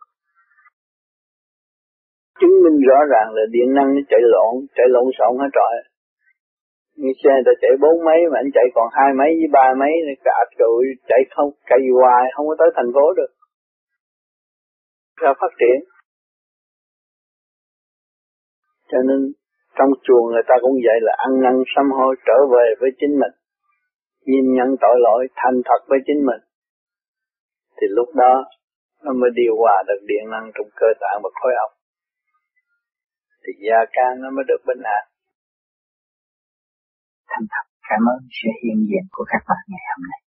[2.41, 5.73] Chứng minh rõ ràng là điện năng nó chạy lộn chạy lộn xộn hết rồi.
[6.97, 9.93] Như xe ta chạy bốn mấy mà anh chạy còn hai mấy với ba mấy
[10.07, 10.49] cả cạp
[11.09, 13.33] chạy không cày hoài, không có tới thành phố được.
[15.21, 15.79] Ra phát triển.
[18.91, 19.33] Cho nên,
[19.79, 23.15] trong chùa người ta cũng vậy là ăn năn sám hối trở về với chính
[23.21, 23.35] mình.
[24.27, 26.41] Nhìn nhận tội lỗi, thành thật với chính mình
[27.77, 28.35] thì lúc đó
[29.05, 31.71] nó mới điều hòa được điện năng trong cơ tạng và khối óc.
[33.43, 35.05] Thì gia can nó mới được bình an.
[37.31, 40.26] Thành thật, cảm ơn sự hiện diện của các bạn ngày hôm nay.